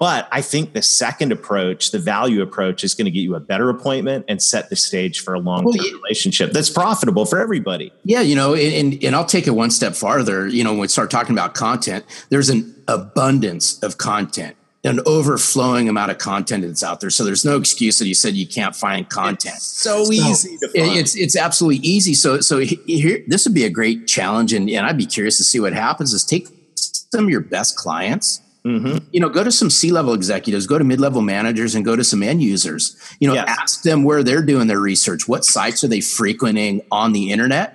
but 0.01 0.29
I 0.33 0.41
think 0.41 0.73
the 0.73 0.81
second 0.81 1.31
approach, 1.31 1.91
the 1.91 1.99
value 1.99 2.41
approach, 2.41 2.83
is 2.85 2.95
going 2.95 3.05
to 3.05 3.11
get 3.11 3.21
you 3.21 3.35
a 3.35 3.41
better 3.41 3.69
appointment 3.69 4.25
and 4.29 4.43
set 4.43 4.71
the 4.71 4.77
stage 4.77 5.21
for 5.21 5.35
a 5.35 5.39
long 5.39 5.59
term 5.59 5.75
well, 5.77 5.77
yeah. 5.77 5.93
relationship 5.93 6.53
that's 6.53 6.71
profitable 6.71 7.27
for 7.27 7.39
everybody. 7.39 7.93
Yeah, 8.05 8.23
you 8.23 8.35
know, 8.35 8.55
and, 8.55 9.05
and 9.05 9.15
I'll 9.15 9.27
take 9.27 9.47
it 9.47 9.51
one 9.51 9.71
step 9.71 9.95
farther. 9.95 10.49
You 10.49 10.65
know, 10.65 10.71
when 10.71 10.81
we 10.81 10.89
start 10.89 11.11
talking 11.11 11.35
about 11.35 11.53
content, 11.53 12.07
there's 12.31 12.49
an 12.49 12.75
abundance 12.89 13.81
of 13.83 13.99
content, 13.99 14.57
an 14.83 15.01
overflowing 15.05 15.89
amount 15.89 16.11
of 16.11 16.19
content 16.19 16.65
that's 16.65 16.83
out 16.83 17.01
there. 17.01 17.11
So 17.11 17.25
there's 17.25 17.45
no 17.45 17.57
excuse 17.57 17.99
that 17.99 18.07
you 18.07 18.15
said 18.15 18.35
you 18.35 18.47
can't 18.47 18.75
find 18.75 19.09
content. 19.09 19.57
It's 19.57 19.65
so, 19.65 20.05
so 20.05 20.13
easy 20.13 20.57
to 20.59 20.69
find. 20.69 20.97
It's 20.97 21.15
it's 21.17 21.37
absolutely 21.37 21.87
easy. 21.87 22.15
So 22.15 22.41
so 22.41 22.59
here, 22.59 23.23
this 23.27 23.47
would 23.47 23.55
be 23.55 23.65
a 23.65 23.71
great 23.71 24.07
challenge, 24.07 24.53
and, 24.53 24.71
and 24.71 24.87
I'd 24.87 24.99
be 24.99 25.07
curious 25.07 25.37
to 25.37 25.45
see 25.45 25.61
what 25.61 25.73
happens. 25.73 26.13
Is 26.13 26.25
take 26.25 26.49
some 26.77 27.25
of 27.25 27.31
your 27.31 27.41
best 27.41 27.77
clients 27.77 28.41
Mm-hmm. 28.65 29.09
You 29.13 29.21
know, 29.21 29.31
go 29.31 29.43
to 29.43 29.51
some 29.51 29.71
C 29.71 29.91
level 29.91 30.13
executives, 30.13 30.67
go 30.67 30.77
to 30.79 30.85
mid 30.85 31.01
level 31.01 31.23
managers, 31.23 31.75
and 31.75 31.85
go 31.85 31.97
to 31.97 32.05
some 32.05 32.23
end 32.23 32.43
users. 32.43 32.97
You 33.19 33.29
know, 33.29 33.35
yes. 33.35 33.47
ask 33.49 33.83
them 33.83 34.05
where 34.05 34.23
they're 34.23 34.43
doing 34.43 34.67
their 34.67 34.81
research. 34.81 35.27
What 35.27 35.45
sites 35.45 35.83
are 35.83 35.89
they 35.89 36.01
frequenting 36.01 36.83
on 36.91 37.13
the 37.13 37.33
internet 37.33 37.75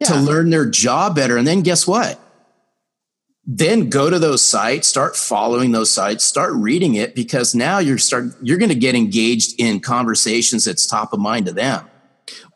yeah. 0.00 0.08
to 0.08 0.16
learn 0.16 0.50
their 0.50 0.66
job 0.66 1.14
better? 1.14 1.36
And 1.36 1.46
then 1.46 1.60
guess 1.60 1.86
what? 1.86 2.18
Then 3.44 3.88
go 3.88 4.08
to 4.08 4.20
those 4.20 4.44
sites, 4.44 4.86
start 4.86 5.16
following 5.16 5.72
those 5.72 5.90
sites, 5.90 6.24
start 6.24 6.52
reading 6.54 6.94
it 6.94 7.14
because 7.14 7.54
now 7.54 7.78
you're 7.78 7.98
start 7.98 8.26
you're 8.40 8.58
going 8.58 8.68
to 8.68 8.76
get 8.76 8.94
engaged 8.94 9.54
in 9.58 9.80
conversations 9.80 10.64
that's 10.64 10.86
top 10.86 11.12
of 11.12 11.18
mind 11.18 11.46
to 11.46 11.52
them. 11.52 11.88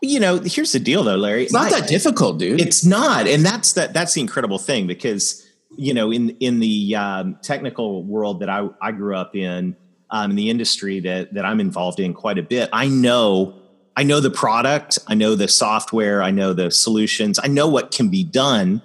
Well, 0.00 0.10
you 0.10 0.20
know, 0.20 0.38
here's 0.38 0.72
the 0.72 0.78
deal 0.78 1.02
though, 1.02 1.16
Larry. 1.16 1.44
It's 1.44 1.52
not 1.52 1.72
I, 1.72 1.80
that 1.80 1.88
difficult, 1.88 2.38
dude. 2.38 2.60
It's 2.60 2.84
not, 2.84 3.26
and 3.26 3.44
that's 3.44 3.72
that. 3.72 3.94
That's 3.94 4.14
the 4.14 4.20
incredible 4.20 4.58
thing 4.58 4.86
because 4.86 5.46
you 5.76 5.94
know, 5.94 6.10
in 6.12 6.30
in 6.40 6.60
the 6.60 6.94
um, 6.96 7.38
technical 7.42 8.04
world 8.04 8.40
that 8.40 8.48
I, 8.48 8.68
I 8.80 8.92
grew 8.92 9.16
up 9.16 9.34
in, 9.34 9.76
um, 10.10 10.30
in 10.30 10.36
the 10.36 10.50
industry 10.50 11.00
that 11.00 11.34
that 11.34 11.44
I'm 11.44 11.60
involved 11.60 12.00
in 12.00 12.14
quite 12.14 12.38
a 12.38 12.42
bit, 12.42 12.68
I 12.72 12.88
know 12.88 13.60
I 13.96 14.02
know 14.02 14.20
the 14.20 14.30
product, 14.30 14.98
I 15.06 15.14
know 15.14 15.34
the 15.34 15.48
software, 15.48 16.22
I 16.22 16.30
know 16.30 16.52
the 16.52 16.70
solutions, 16.70 17.38
I 17.42 17.48
know 17.48 17.68
what 17.68 17.90
can 17.90 18.08
be 18.08 18.24
done. 18.24 18.82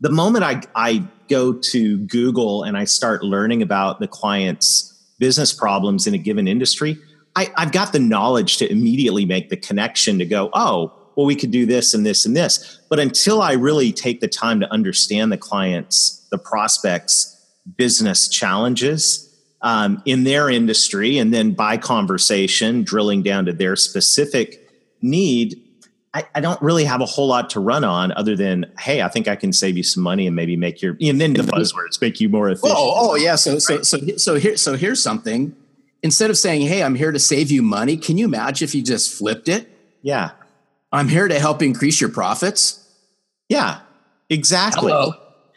The 0.00 0.10
moment 0.10 0.44
I 0.44 0.62
I 0.74 1.06
go 1.32 1.54
to 1.54 1.98
Google 2.06 2.62
and 2.62 2.76
I 2.76 2.84
start 2.84 3.24
learning 3.24 3.62
about 3.62 4.00
the 4.00 4.06
client's 4.06 4.92
business 5.18 5.52
problems 5.52 6.06
in 6.06 6.12
a 6.12 6.18
given 6.18 6.46
industry, 6.46 6.98
I, 7.34 7.50
I've 7.56 7.72
got 7.72 7.92
the 7.92 7.98
knowledge 7.98 8.58
to 8.58 8.70
immediately 8.70 9.24
make 9.24 9.48
the 9.48 9.56
connection 9.56 10.18
to 10.18 10.26
go, 10.26 10.50
oh, 10.52 10.92
well, 11.16 11.24
we 11.24 11.34
could 11.34 11.50
do 11.50 11.64
this 11.64 11.94
and 11.94 12.04
this 12.04 12.26
and 12.26 12.36
this. 12.36 12.80
But 12.90 12.98
until 12.98 13.40
I 13.40 13.52
really 13.52 13.92
take 13.92 14.20
the 14.20 14.28
time 14.28 14.60
to 14.60 14.70
understand 14.70 15.32
the 15.32 15.38
client's 15.38 16.26
the 16.30 16.38
prospects 16.38 17.28
business 17.76 18.28
challenges 18.28 19.28
um, 19.62 20.02
in 20.04 20.24
their 20.24 20.50
industry 20.50 21.18
and 21.18 21.32
then 21.32 21.52
by 21.52 21.76
conversation 21.76 22.82
drilling 22.82 23.22
down 23.22 23.46
to 23.46 23.52
their 23.52 23.76
specific 23.76 24.68
need 25.00 25.61
I, 26.14 26.26
I, 26.34 26.40
don't 26.40 26.60
really 26.60 26.84
have 26.84 27.00
a 27.00 27.06
whole 27.06 27.26
lot 27.26 27.50
to 27.50 27.60
run 27.60 27.84
on 27.84 28.12
other 28.12 28.36
than 28.36 28.70
hey 28.78 29.00
i 29.00 29.08
think 29.08 29.28
i 29.28 29.36
can 29.36 29.52
save 29.52 29.76
you 29.76 29.82
some 29.82 30.02
money 30.02 30.26
and 30.26 30.36
maybe 30.36 30.56
make 30.56 30.82
your 30.82 30.96
and 31.00 31.20
then 31.20 31.32
the 31.32 31.42
buzzwords 31.42 32.00
make 32.00 32.20
you 32.20 32.28
more 32.28 32.50
efficient. 32.50 32.74
Oh, 32.76 33.12
oh 33.12 33.14
yeah. 33.14 33.36
So 33.36 33.58
so 33.58 33.82
so 33.82 33.98
so 34.16 34.34
here 34.36 34.56
so 34.56 34.76
here's 34.76 35.02
something. 35.02 35.56
Instead 36.02 36.30
of 36.30 36.36
saying 36.36 36.62
hey 36.62 36.82
i'm 36.82 36.94
here 36.94 37.12
to 37.12 37.18
save 37.18 37.50
you 37.50 37.62
money 37.62 37.96
can 37.96 38.18
you 38.18 38.26
imagine 38.26 38.64
if 38.64 38.74
you 38.74 38.82
just 38.82 39.12
flipped 39.16 39.48
it? 39.48 39.68
Yeah. 40.02 40.32
I'm 40.92 41.08
here 41.08 41.26
to 41.26 41.38
help 41.38 41.62
increase 41.62 42.00
your 42.00 42.10
profits. 42.10 42.86
Yeah. 43.48 43.80
Exactly. 44.28 44.92
Hello. 44.92 45.14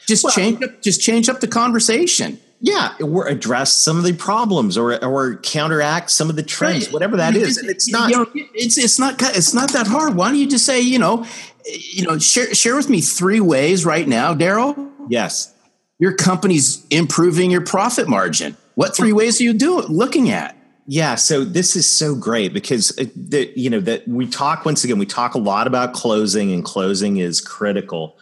Just 0.07 0.23
well, 0.23 0.33
change 0.33 0.63
up, 0.63 0.81
just 0.81 1.01
change 1.01 1.29
up 1.29 1.39
the 1.39 1.47
conversation. 1.47 2.39
Yeah, 2.61 2.93
or 3.03 3.27
address 3.27 3.73
some 3.73 3.97
of 3.97 4.03
the 4.03 4.13
problems, 4.13 4.77
or 4.77 5.03
or 5.03 5.35
counteract 5.37 6.09
some 6.09 6.29
of 6.29 6.35
the 6.35 6.43
trends, 6.43 6.85
right. 6.85 6.93
whatever 6.93 7.17
that 7.17 7.35
is. 7.35 7.57
It's 7.57 7.89
not. 7.89 8.09
You 8.09 8.17
know, 8.17 8.25
it's 8.33 8.77
it's 8.77 8.97
not 8.97 9.21
it's 9.21 9.53
not 9.53 9.73
that 9.73 9.87
hard. 9.87 10.15
Why 10.15 10.29
don't 10.29 10.39
you 10.39 10.47
just 10.47 10.65
say, 10.65 10.79
you 10.79 10.97
know, 10.97 11.25
you 11.65 12.03
know, 12.07 12.17
share 12.17 12.53
share 12.55 12.75
with 12.75 12.89
me 12.89 13.01
three 13.01 13.39
ways 13.39 13.85
right 13.85 14.07
now, 14.07 14.33
Darrell. 14.33 14.75
Yes, 15.09 15.53
your 15.99 16.13
company's 16.13 16.85
improving 16.89 17.51
your 17.51 17.61
profit 17.61 18.07
margin. 18.07 18.55
What 18.75 18.95
three 18.95 19.13
ways 19.13 19.39
are 19.39 19.43
you 19.43 19.53
doing 19.53 19.87
looking 19.87 20.29
at? 20.29 20.55
Yeah, 20.87 21.15
so 21.15 21.43
this 21.43 21.75
is 21.75 21.87
so 21.87 22.15
great 22.15 22.53
because 22.53 22.97
uh, 22.99 23.05
the, 23.15 23.51
you 23.55 23.69
know 23.69 23.79
that 23.81 24.07
we 24.07 24.27
talk 24.27 24.65
once 24.65 24.83
again 24.83 24.99
we 24.99 25.05
talk 25.05 25.33
a 25.33 25.39
lot 25.39 25.67
about 25.67 25.93
closing 25.93 26.51
and 26.51 26.63
closing 26.63 27.17
is 27.17 27.41
critical, 27.41 28.17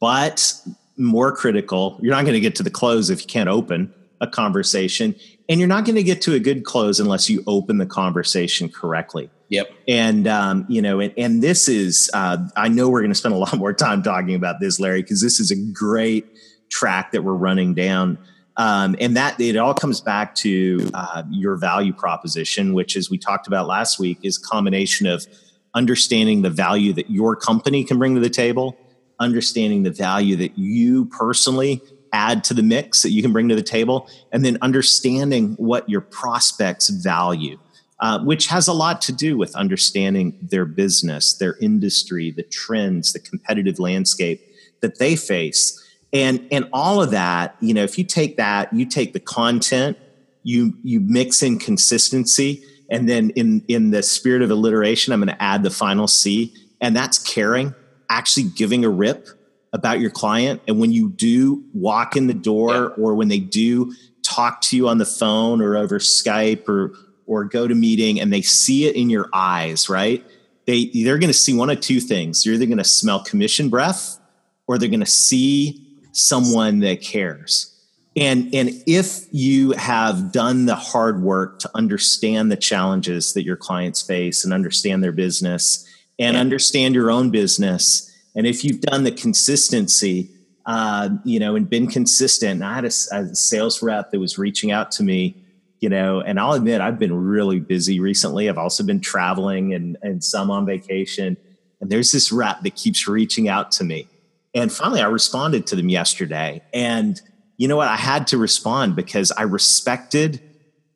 but 0.00 0.54
more 0.96 1.32
critical. 1.32 1.98
You're 2.02 2.14
not 2.14 2.22
going 2.22 2.34
to 2.34 2.40
get 2.40 2.54
to 2.56 2.62
the 2.62 2.70
close 2.70 3.10
if 3.10 3.22
you 3.22 3.26
can't 3.26 3.48
open 3.48 3.92
a 4.20 4.26
conversation. 4.26 5.14
And 5.48 5.60
you're 5.60 5.68
not 5.68 5.84
going 5.84 5.96
to 5.96 6.02
get 6.02 6.22
to 6.22 6.34
a 6.34 6.38
good 6.38 6.64
close 6.64 7.00
unless 7.00 7.28
you 7.28 7.42
open 7.46 7.78
the 7.78 7.86
conversation 7.86 8.68
correctly. 8.68 9.30
Yep. 9.50 9.70
And, 9.86 10.26
um, 10.26 10.66
you 10.68 10.80
know, 10.80 11.00
and, 11.00 11.12
and 11.18 11.42
this 11.42 11.68
is, 11.68 12.10
uh, 12.14 12.38
I 12.56 12.68
know 12.68 12.88
we're 12.88 13.00
going 13.00 13.12
to 13.12 13.18
spend 13.18 13.34
a 13.34 13.38
lot 13.46 13.56
more 13.56 13.72
time 13.72 14.02
talking 14.02 14.34
about 14.34 14.60
this, 14.60 14.80
Larry, 14.80 15.02
because 15.02 15.20
this 15.20 15.38
is 15.38 15.50
a 15.50 15.56
great 15.56 16.26
track 16.70 17.12
that 17.12 17.22
we're 17.22 17.34
running 17.34 17.74
down. 17.74 18.18
Um, 18.56 18.94
and 19.00 19.16
that 19.16 19.40
it 19.40 19.56
all 19.56 19.74
comes 19.74 20.00
back 20.00 20.34
to 20.36 20.88
uh, 20.94 21.24
your 21.28 21.56
value 21.56 21.92
proposition, 21.92 22.72
which, 22.72 22.96
as 22.96 23.10
we 23.10 23.18
talked 23.18 23.48
about 23.48 23.66
last 23.66 23.98
week, 23.98 24.18
is 24.22 24.38
combination 24.38 25.08
of 25.08 25.26
understanding 25.74 26.42
the 26.42 26.50
value 26.50 26.92
that 26.92 27.10
your 27.10 27.34
company 27.34 27.82
can 27.82 27.98
bring 27.98 28.14
to 28.14 28.20
the 28.20 28.30
table 28.30 28.76
understanding 29.20 29.82
the 29.82 29.90
value 29.90 30.36
that 30.36 30.58
you 30.58 31.06
personally 31.06 31.82
add 32.12 32.44
to 32.44 32.54
the 32.54 32.62
mix 32.62 33.02
that 33.02 33.10
you 33.10 33.22
can 33.22 33.32
bring 33.32 33.48
to 33.48 33.56
the 33.56 33.62
table, 33.62 34.08
and 34.30 34.44
then 34.44 34.56
understanding 34.62 35.54
what 35.56 35.88
your 35.88 36.00
prospects 36.00 36.88
value, 36.88 37.58
uh, 37.98 38.20
which 38.20 38.46
has 38.46 38.68
a 38.68 38.72
lot 38.72 39.02
to 39.02 39.12
do 39.12 39.36
with 39.36 39.54
understanding 39.56 40.38
their 40.40 40.64
business, 40.64 41.34
their 41.34 41.56
industry, 41.60 42.30
the 42.30 42.44
trends, 42.44 43.12
the 43.12 43.18
competitive 43.18 43.80
landscape 43.80 44.40
that 44.80 44.98
they 44.98 45.16
face. 45.16 45.80
And, 46.12 46.46
and 46.52 46.68
all 46.72 47.02
of 47.02 47.10
that, 47.10 47.56
you 47.60 47.74
know, 47.74 47.82
if 47.82 47.98
you 47.98 48.04
take 48.04 48.36
that, 48.36 48.72
you 48.72 48.86
take 48.86 49.12
the 49.12 49.20
content, 49.20 49.98
you, 50.44 50.74
you 50.84 51.00
mix 51.00 51.42
in 51.42 51.58
consistency, 51.58 52.62
and 52.90 53.08
then 53.08 53.30
in, 53.30 53.64
in 53.66 53.90
the 53.90 54.04
spirit 54.04 54.42
of 54.42 54.52
alliteration, 54.52 55.12
I'm 55.12 55.18
going 55.18 55.34
to 55.34 55.42
add 55.42 55.64
the 55.64 55.70
final 55.70 56.06
C, 56.06 56.54
and 56.80 56.94
that's 56.94 57.18
caring 57.18 57.74
actually 58.08 58.44
giving 58.44 58.84
a 58.84 58.88
rip 58.88 59.28
about 59.72 60.00
your 60.00 60.10
client. 60.10 60.62
And 60.68 60.78
when 60.78 60.92
you 60.92 61.10
do 61.10 61.64
walk 61.74 62.16
in 62.16 62.28
the 62.28 62.34
door 62.34 62.94
yeah. 62.96 63.04
or 63.04 63.14
when 63.14 63.28
they 63.28 63.40
do 63.40 63.92
talk 64.22 64.60
to 64.62 64.76
you 64.76 64.88
on 64.88 64.98
the 64.98 65.04
phone 65.04 65.60
or 65.60 65.76
over 65.76 65.98
Skype 65.98 66.68
or 66.68 66.94
or 67.26 67.44
go 67.44 67.66
to 67.66 67.74
meeting 67.74 68.20
and 68.20 68.32
they 68.32 68.42
see 68.42 68.86
it 68.86 68.96
in 68.96 69.10
your 69.10 69.28
eyes, 69.32 69.88
right? 69.88 70.24
They 70.66 70.86
they're 70.86 71.18
going 71.18 71.28
to 71.28 71.34
see 71.34 71.54
one 71.54 71.70
of 71.70 71.80
two 71.80 72.00
things. 72.00 72.46
You're 72.46 72.54
either 72.54 72.66
going 72.66 72.78
to 72.78 72.84
smell 72.84 73.22
commission 73.22 73.68
breath 73.68 74.18
or 74.66 74.78
they're 74.78 74.88
going 74.88 75.00
to 75.00 75.06
see 75.06 75.84
someone 76.12 76.80
that 76.80 77.00
cares. 77.00 77.70
And 78.16 78.54
and 78.54 78.70
if 78.86 79.26
you 79.32 79.72
have 79.72 80.30
done 80.30 80.66
the 80.66 80.76
hard 80.76 81.22
work 81.22 81.58
to 81.60 81.70
understand 81.74 82.50
the 82.50 82.56
challenges 82.56 83.32
that 83.34 83.44
your 83.44 83.56
clients 83.56 84.02
face 84.02 84.44
and 84.44 84.54
understand 84.54 85.02
their 85.02 85.12
business 85.12 85.88
and 86.18 86.34
yeah. 86.34 86.40
understand 86.40 86.94
your 86.94 87.10
own 87.10 87.30
business. 87.30 88.10
And 88.34 88.46
if 88.46 88.64
you've 88.64 88.80
done 88.80 89.04
the 89.04 89.12
consistency, 89.12 90.30
uh, 90.66 91.10
you 91.24 91.38
know, 91.38 91.56
and 91.56 91.68
been 91.68 91.86
consistent, 91.86 92.62
I 92.62 92.74
had 92.74 92.84
a, 92.84 92.92
a, 93.12 93.34
sales 93.34 93.82
rep 93.82 94.10
that 94.10 94.18
was 94.18 94.38
reaching 94.38 94.72
out 94.72 94.90
to 94.92 95.02
me, 95.02 95.36
you 95.80 95.88
know, 95.88 96.20
and 96.20 96.40
I'll 96.40 96.52
admit 96.52 96.80
I've 96.80 96.98
been 96.98 97.14
really 97.14 97.60
busy 97.60 98.00
recently. 98.00 98.48
I've 98.48 98.58
also 98.58 98.82
been 98.84 99.00
traveling 99.00 99.74
and, 99.74 99.96
and 100.02 100.24
some 100.24 100.50
on 100.50 100.66
vacation. 100.66 101.36
And 101.80 101.90
there's 101.90 102.12
this 102.12 102.32
rep 102.32 102.62
that 102.62 102.76
keeps 102.76 103.06
reaching 103.06 103.48
out 103.48 103.70
to 103.72 103.84
me. 103.84 104.08
And 104.54 104.72
finally, 104.72 105.00
I 105.00 105.06
responded 105.06 105.66
to 105.68 105.76
them 105.76 105.88
yesterday. 105.88 106.62
And 106.72 107.20
you 107.56 107.68
know 107.68 107.76
what? 107.76 107.88
I 107.88 107.96
had 107.96 108.28
to 108.28 108.38
respond 108.38 108.96
because 108.96 109.32
I 109.32 109.42
respected 109.42 110.40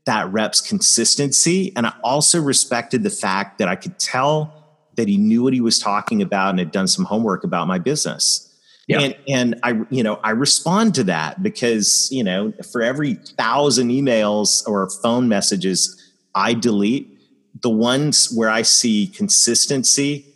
that 0.06 0.32
rep's 0.32 0.60
consistency. 0.60 1.72
And 1.76 1.86
I 1.86 1.92
also 2.02 2.40
respected 2.40 3.02
the 3.02 3.10
fact 3.10 3.58
that 3.58 3.68
I 3.68 3.76
could 3.76 3.98
tell 3.98 4.57
that 4.98 5.08
he 5.08 5.16
knew 5.16 5.44
what 5.44 5.54
he 5.54 5.60
was 5.60 5.78
talking 5.78 6.20
about 6.20 6.50
and 6.50 6.58
had 6.58 6.72
done 6.72 6.88
some 6.88 7.04
homework 7.04 7.44
about 7.44 7.68
my 7.68 7.78
business. 7.78 8.44
Yeah. 8.88 9.00
And 9.00 9.16
and 9.28 9.60
I 9.62 9.80
you 9.90 10.02
know 10.02 10.16
I 10.24 10.30
respond 10.30 10.94
to 10.96 11.04
that 11.04 11.42
because 11.42 12.08
you 12.10 12.24
know 12.24 12.52
for 12.72 12.82
every 12.82 13.14
thousand 13.14 13.90
emails 13.90 14.66
or 14.66 14.90
phone 15.02 15.28
messages 15.28 15.94
I 16.34 16.54
delete, 16.54 17.16
the 17.62 17.70
ones 17.70 18.32
where 18.34 18.50
I 18.50 18.62
see 18.62 19.06
consistency 19.06 20.26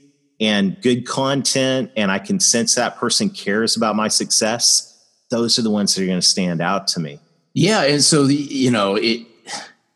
and 0.40 0.80
good 0.80 1.06
content 1.06 1.90
and 1.96 2.10
I 2.10 2.18
can 2.18 2.40
sense 2.40 2.74
that 2.74 2.96
person 2.96 3.30
cares 3.30 3.76
about 3.76 3.96
my 3.96 4.08
success, 4.08 4.88
those 5.30 5.58
are 5.58 5.62
the 5.62 5.70
ones 5.70 5.94
that 5.94 6.02
are 6.02 6.06
going 6.06 6.20
to 6.20 6.26
stand 6.26 6.60
out 6.60 6.86
to 6.88 7.00
me. 7.00 7.18
Yeah, 7.54 7.82
and 7.82 8.02
so 8.02 8.26
the, 8.26 8.34
you 8.34 8.70
know 8.70 8.96
it 8.96 9.26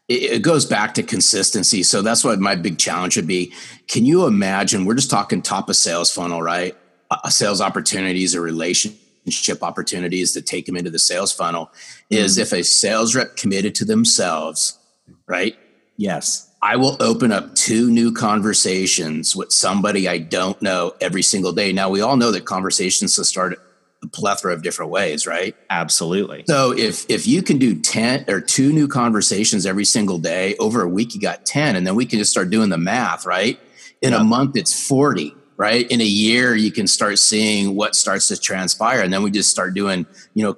it 0.09 0.43
goes 0.43 0.65
back 0.65 0.95
to 0.95 1.03
consistency. 1.03 1.83
So 1.83 2.01
that's 2.01 2.23
what 2.23 2.39
my 2.39 2.55
big 2.55 2.79
challenge 2.79 3.17
would 3.17 3.27
be. 3.27 3.53
Can 3.89 4.05
you 4.05 4.27
imagine? 4.27 4.85
We're 4.85 4.95
just 4.95 5.11
talking 5.11 5.43
top 5.43 5.69
of 5.69 5.77
sales 5.77 6.13
funnel, 6.13 6.43
right? 6.43 6.77
Uh, 7.11 7.29
sales 7.29 7.61
opportunities 7.61 8.35
or 8.35 8.41
relationship 8.41 9.63
opportunities 9.63 10.35
that 10.35 10.47
take 10.47 10.67
them 10.67 10.77
into 10.77 10.91
the 10.91 10.99
sales 10.99 11.33
funnel. 11.33 11.67
Mm-hmm. 11.67 12.15
Is 12.17 12.39
if 12.39 12.53
a 12.53 12.63
sales 12.63 13.17
rep 13.17 13.37
committed 13.37 13.75
to 13.77 13.85
themselves, 13.85 14.79
right? 15.27 15.57
Yes. 15.97 16.53
I 16.63 16.77
will 16.77 16.97
open 17.01 17.33
up 17.33 17.55
two 17.55 17.91
new 17.91 18.13
conversations 18.13 19.37
with 19.37 19.53
somebody 19.53 20.09
I 20.09 20.19
don't 20.19 20.61
know 20.63 20.95
every 21.01 21.23
single 21.23 21.53
day. 21.53 21.73
Now 21.73 21.91
we 21.91 22.01
all 22.01 22.17
know 22.17 22.31
that 22.33 22.45
conversations 22.45 23.15
start 23.29 23.59
a 24.07 24.09
plethora 24.09 24.53
of 24.53 24.63
different 24.63 24.91
ways, 24.91 25.27
right? 25.27 25.55
Absolutely. 25.71 26.45
So 26.49 26.73
if 26.73 27.09
if 27.11 27.27
you 27.27 27.43
can 27.43 27.59
do 27.59 27.81
10 27.81 28.27
or 28.29 28.41
two 28.41 28.73
new 28.73 28.89
conversations 28.89 29.67
every 29.67 29.85
single 29.85 30.19
day, 30.19 30.57
over 30.57 30.83
a 30.83 30.89
week 30.89 31.15
you 31.15 31.21
got 31.21 31.45
10 31.45 31.77
and 31.77 31.87
then 31.87 31.95
we 31.95 32.07
can 32.07 32.19
just 32.19 32.31
start 32.31 32.51
doing 32.51 32.71
the 32.71 32.79
math, 32.79 33.27
right? 33.27 33.59
In 34.03 34.13
yep. 34.13 34.21
a 34.21 34.25
month 34.25 34.57
it's 34.57 34.87
40, 34.89 35.35
right? 35.57 35.91
In 35.91 36.01
a 36.01 36.05
year 36.05 36.55
you 36.55 36.71
can 36.71 36.87
start 36.87 37.19
seeing 37.19 37.75
what 37.75 37.95
starts 37.95 38.29
to 38.29 38.37
transpire 38.37 39.01
and 39.01 39.13
then 39.13 39.23
we 39.23 39.31
just 39.31 39.51
start 39.51 39.75
doing, 39.75 40.07
you 40.35 40.45
know, 40.45 40.57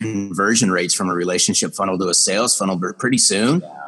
conversion 0.00 0.70
rates 0.70 0.94
from 0.94 1.10
a 1.10 1.14
relationship 1.14 1.74
funnel 1.74 1.98
to 1.98 2.08
a 2.08 2.14
sales 2.14 2.56
funnel 2.56 2.76
but 2.76 2.98
pretty 2.98 3.18
soon. 3.18 3.60
Yeah 3.60 3.86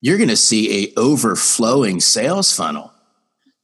you're 0.00 0.18
going 0.18 0.28
to 0.28 0.36
see 0.36 0.84
a 0.84 0.92
overflowing 0.96 2.00
sales 2.00 2.52
funnel. 2.52 2.92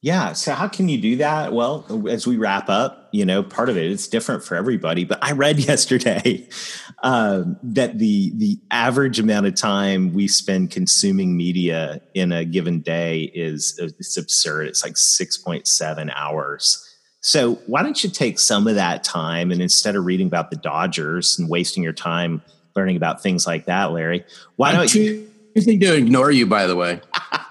Yeah. 0.01 0.33
So 0.33 0.55
how 0.55 0.68
can 0.68 0.88
you 0.88 1.01
do 1.01 1.16
that? 1.16 1.53
Well, 1.53 1.87
as 2.09 2.27
we 2.27 2.37
wrap 2.37 2.68
up, 2.68 3.02
you 3.12 3.25
know, 3.25 3.42
part 3.42 3.68
of 3.68 3.77
it 3.77 3.85
it 3.85 3.90
is 3.90 4.09
different 4.09 4.42
for 4.42 4.57
everybody. 4.57 5.05
But 5.05 5.18
I 5.22 5.33
read 5.33 5.59
yesterday 5.68 6.48
um, 7.03 7.57
that 7.62 7.98
the 7.98 8.33
the 8.37 8.59
average 8.70 9.18
amount 9.18 9.46
of 9.46 9.55
time 9.55 10.12
we 10.12 10.27
spend 10.29 10.70
consuming 10.70 11.37
media 11.37 12.01
in 12.14 12.33
a 12.33 12.44
given 12.44 12.81
day 12.81 13.31
is 13.35 13.79
it's 13.79 14.16
absurd. 14.16 14.68
It's 14.68 14.83
like 14.83 14.96
six 14.96 15.37
point 15.37 15.66
seven 15.66 16.11
hours. 16.11 16.88
So 17.20 17.55
why 17.66 17.85
don't 17.85 18.03
you 18.03 18.11
take 18.11 18.40
some 18.40 18.66
of 18.66 18.75
that 18.75 19.05
time 19.05 19.53
and 19.53 19.62
instead 19.62 19.94
of 19.94 20.05
reading 20.05 20.27
about 20.27 20.51
the 20.51 20.57
Dodgers 20.57 21.38
and 21.38 21.48
wasting 21.48 21.83
your 21.83 21.92
time 21.92 22.42
learning 22.75 22.96
about 22.96 23.22
things 23.22 23.46
like 23.46 23.66
that, 23.66 23.92
Larry, 23.92 24.25
why 24.57 24.72
don't 24.72 24.92
you? 24.92 25.29
choosing 25.55 25.81
to 25.81 25.94
ignore 25.94 26.31
you, 26.31 26.46
by 26.46 26.66
the 26.66 26.77
way. 26.77 27.01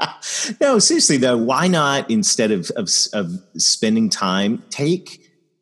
no, 0.61 0.79
seriously 0.79 1.17
though, 1.17 1.37
why 1.37 1.67
not 1.67 2.09
instead 2.09 2.51
of, 2.51 2.69
of 2.71 2.89
of 3.13 3.31
spending 3.57 4.09
time, 4.09 4.63
take 4.69 5.20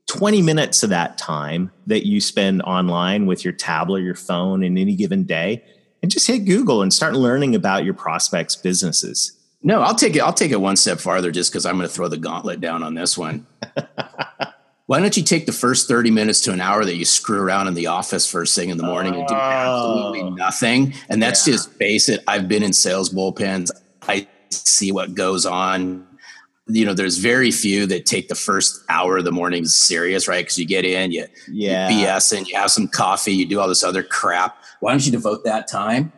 20 0.10 0.42
minutes 0.42 0.82
of 0.82 0.90
that 0.90 1.20
time 1.20 1.72
that 1.86 2.08
you 2.08 2.20
spend 2.20 2.64
online 2.64 3.28
with 3.28 3.46
your 3.46 3.54
tablet, 3.54 4.02
or 4.02 4.04
your 4.04 4.16
phone 4.16 4.64
in 4.64 4.76
any 4.76 4.96
given 4.96 5.24
day, 5.24 5.64
and 6.02 6.10
just 6.10 6.26
hit 6.26 6.46
Google 6.46 6.82
and 6.82 6.92
start 6.92 7.14
learning 7.14 7.54
about 7.54 7.86
your 7.86 7.94
prospects' 7.94 8.56
businesses. 8.56 9.38
No, 9.62 9.82
I'll 9.82 9.94
take 9.94 10.16
it. 10.16 10.22
I'll 10.22 10.34
take 10.34 10.52
it 10.52 10.60
one 10.60 10.78
step 10.78 11.00
farther 11.00 11.32
just 11.32 11.52
because 11.52 11.64
I'm 11.66 11.76
going 11.76 11.88
to 11.88 11.94
throw 11.94 12.08
the 12.08 12.18
gauntlet 12.18 12.60
down 12.60 12.82
on 12.82 12.96
this 12.96 13.20
one. 13.20 13.46
why 14.88 15.00
don't 15.00 15.16
you 15.16 15.22
take 15.22 15.46
the 15.46 15.52
first 15.52 15.88
30 15.88 16.10
minutes 16.10 16.42
to 16.42 16.54
an 16.54 16.62
hour 16.62 16.84
that 16.84 16.96
you 16.96 17.06
screw 17.06 17.40
around 17.40 17.68
in 17.68 17.76
the 17.76 17.86
office 17.86 18.30
first 18.30 18.56
thing 18.56 18.70
in 18.70 18.78
the 18.78 18.84
morning 18.84 19.14
and 19.14 19.28
do 19.28 19.36
oh. 19.36 19.38
absolutely 19.38 20.22
oh. 20.22 20.30
nothing? 20.30 20.96
And 21.10 21.22
that's 21.22 21.46
yeah. 21.46 21.54
just 21.54 21.78
basic. 21.78 22.22
I've 22.28 22.48
been 22.48 22.64
in 22.64 22.74
sales 22.74 23.14
bullpens. 23.14 23.70
I 24.08 24.28
see 24.50 24.92
what 24.92 25.14
goes 25.14 25.46
on. 25.46 26.08
You 26.70 26.86
know, 26.86 26.94
there's 26.94 27.18
very 27.18 27.52
few 27.52 27.86
that 27.88 28.06
take 28.06 28.28
the 28.28 28.36
first 28.36 28.84
hour 28.90 29.18
of 29.18 29.26
the 29.26 29.32
morning 29.32 29.66
serious, 29.66 30.28
right? 30.28 30.46
Because 30.46 30.58
you 30.58 30.66
get 30.66 30.86
in, 30.86 31.12
you, 31.12 31.26
yeah. 31.52 31.90
you 31.90 32.06
BS 32.06 32.38
and 32.38 32.48
you 32.48 32.56
have 32.56 32.72
some 32.72 32.88
coffee, 32.88 33.34
you 33.34 33.46
do 33.46 33.60
all 33.60 33.68
this 33.68 33.84
other 33.84 34.04
crap. 34.04 34.58
Why 34.80 34.92
don't 34.92 35.06
you 35.06 35.12
devote 35.12 35.44
that 35.46 35.68
time? 35.68 36.12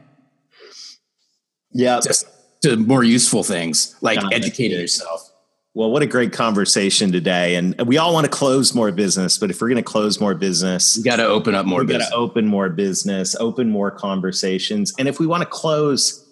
Yeah. 1.72 2.00
Just 2.04 2.28
to 2.64 2.78
more 2.78 3.04
useful 3.04 3.44
things 3.44 3.96
like 4.02 4.20
educating 4.34 4.80
yourself. 4.80 5.32
Well, 5.74 5.90
what 5.90 6.02
a 6.02 6.06
great 6.06 6.34
conversation 6.34 7.14
today. 7.14 7.56
And 7.56 7.80
we 7.88 7.98
all 7.98 8.14
want 8.14 8.26
to 8.26 8.30
close 8.30 8.76
more 8.76 8.92
business, 8.92 9.38
but 9.38 9.50
if 9.50 9.62
we're 9.62 9.70
going 9.70 9.78
to 9.78 9.84
close 9.84 10.20
more 10.20 10.36
business, 10.36 10.98
we 10.98 11.04
got 11.04 11.16
to 11.16 11.26
open 11.26 11.56
up 11.56 11.66
more 11.66 11.80
we 11.80 11.88
got 11.88 12.10
to 12.10 12.14
open 12.14 12.46
more 12.46 12.70
business, 12.70 13.36
open 13.40 13.70
more 13.70 13.90
conversations. 13.90 14.94
And 15.00 15.08
if 15.08 15.18
we 15.18 15.28
want 15.28 15.44
to 15.44 15.50
close 15.50 16.28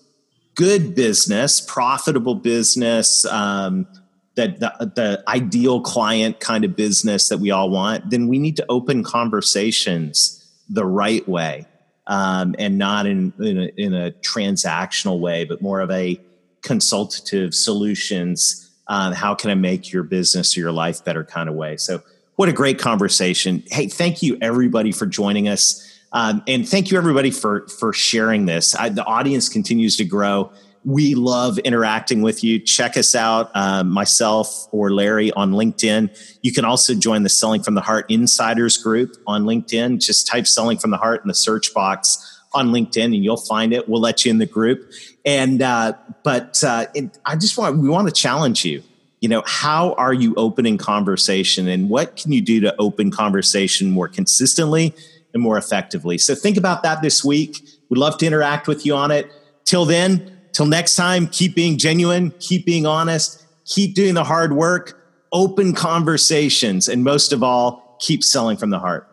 good 0.56 0.94
business, 0.94 1.62
profitable 1.62 2.36
business, 2.36 3.24
um, 3.26 3.88
that 4.36 4.60
the, 4.60 4.92
the 4.96 5.24
ideal 5.28 5.82
client 5.82 6.40
kind 6.40 6.64
of 6.64 6.76
business 6.76 7.30
that 7.30 7.40
we 7.40 7.52
all 7.52 7.70
want, 7.70 8.10
then 8.10 8.28
we 8.28 8.40
need 8.40 8.56
to 8.58 8.66
open 8.70 9.04
conversations 9.04 10.48
the 10.70 10.86
right 10.86 11.28
way 11.28 11.66
um, 12.08 12.56
and 12.58 12.78
not 12.78 13.06
in, 13.06 13.34
in 13.40 13.58
a, 13.58 13.72
in 13.78 13.94
a 13.94 14.12
transactional 14.12 15.20
way, 15.20 15.46
but 15.46 15.62
more 15.62 15.82
of 15.82 15.92
a 15.92 16.20
consultative 16.62 17.54
solutions 17.54 18.70
um, 18.90 19.14
how 19.14 19.36
can 19.36 19.52
I 19.52 19.56
make 19.56 19.94
your 19.94 20.04
business 20.04 20.58
or 20.58 20.62
your 20.62 20.72
life 20.72 21.06
better 21.06 21.24
kind 21.24 21.48
of 21.48 21.56
way. 21.56 21.78
So, 21.78 22.02
what 22.36 22.50
a 22.50 22.54
great 22.54 22.80
conversation. 22.80 23.64
Hey, 23.68 23.88
thank 23.88 24.24
you 24.24 24.38
everybody 24.42 24.92
for 24.92 25.06
joining 25.06 25.48
us. 25.48 25.86
Um, 26.12 26.42
and 26.48 26.68
thank 26.68 26.90
you 26.90 26.98
everybody 26.98 27.30
for 27.30 27.68
for 27.68 27.94
sharing 27.94 28.48
this. 28.48 28.76
I, 28.76 28.90
the 28.90 29.06
audience 29.06 29.48
continues 29.48 29.96
to 29.98 30.06
grow. 30.06 30.52
We 30.86 31.14
love 31.16 31.60
interacting 31.60 32.22
with 32.22 32.44
you. 32.44 32.60
Check 32.60 32.96
us 32.96 33.14
out, 33.14 33.52
um, 33.54 33.90
myself 33.90 34.68
or 34.72 34.92
Larry 34.92 35.32
on 35.34 35.52
LinkedIn. 35.52 36.38
You 36.42 36.54
can 36.54 36.64
also 36.64 36.96
join 36.96 37.24
the 37.24 37.30
Selling 37.30 37.62
from 37.62 37.76
the 37.76 37.82
Heart 37.82 38.10
Insiders 38.10 38.78
group 38.78 39.18
on 39.28 39.44
LinkedIn. 39.44 40.00
Just 40.00 40.26
type 40.26 40.48
Selling 40.48 40.78
from 40.78 40.92
the 40.92 40.98
Heart 40.98 41.22
in 41.24 41.28
the 41.28 41.36
search 41.36 41.74
box 41.74 42.40
on 42.54 42.70
LinkedIn 42.70 43.06
and 43.06 43.24
you'll 43.24 43.38
find 43.38 43.74
it. 43.74 43.88
We'll 43.88 44.02
let 44.02 44.26
you 44.26 44.32
in 44.32 44.38
the 44.38 44.46
group. 44.46 44.92
And, 45.26 45.62
uh, 45.62 45.94
but 46.24 46.64
uh, 46.64 46.88
it, 46.96 47.18
I 47.26 47.36
just 47.36 47.58
want, 47.58 47.78
we 47.78 47.90
want 47.90 48.08
to 48.08 48.14
challenge 48.14 48.66
you. 48.66 48.84
You 49.22 49.28
know, 49.28 49.44
how 49.46 49.94
are 49.94 50.14
you 50.14 50.34
opening 50.36 50.78
conversation 50.78 51.68
and 51.68 51.90
what 51.90 52.16
can 52.16 52.32
you 52.32 52.42
do 52.42 52.62
to 52.62 52.74
open 52.80 53.12
conversation 53.12 53.92
more 53.92 54.08
consistently 54.08 54.96
and 55.34 55.44
more 55.44 55.58
effectively? 55.58 56.18
So 56.18 56.36
think 56.36 56.56
about 56.56 56.84
that 56.84 57.02
this 57.02 57.24
week. 57.24 57.62
We'd 57.90 57.98
love 57.98 58.18
to 58.20 58.26
interact 58.26 58.68
with 58.68 58.86
you 58.86 58.96
on 58.96 59.12
it. 59.12 59.30
Till 59.66 59.86
then, 59.86 60.39
till 60.54 60.66
next 60.66 60.96
time, 60.96 61.28
keep 61.28 61.56
being 61.56 61.78
genuine, 61.78 62.32
keep 62.40 62.66
being 62.66 62.86
honest, 62.86 63.46
keep 63.66 63.96
doing 63.96 64.14
the 64.14 64.24
hard 64.24 64.54
work, 64.54 65.02
open 65.32 65.74
conversations, 65.74 66.88
and 66.88 67.04
most 67.04 67.34
of 67.34 67.44
all, 67.44 67.98
keep 68.00 68.24
selling 68.24 68.58
from 68.58 68.70
the 68.70 68.80
heart. 68.80 69.09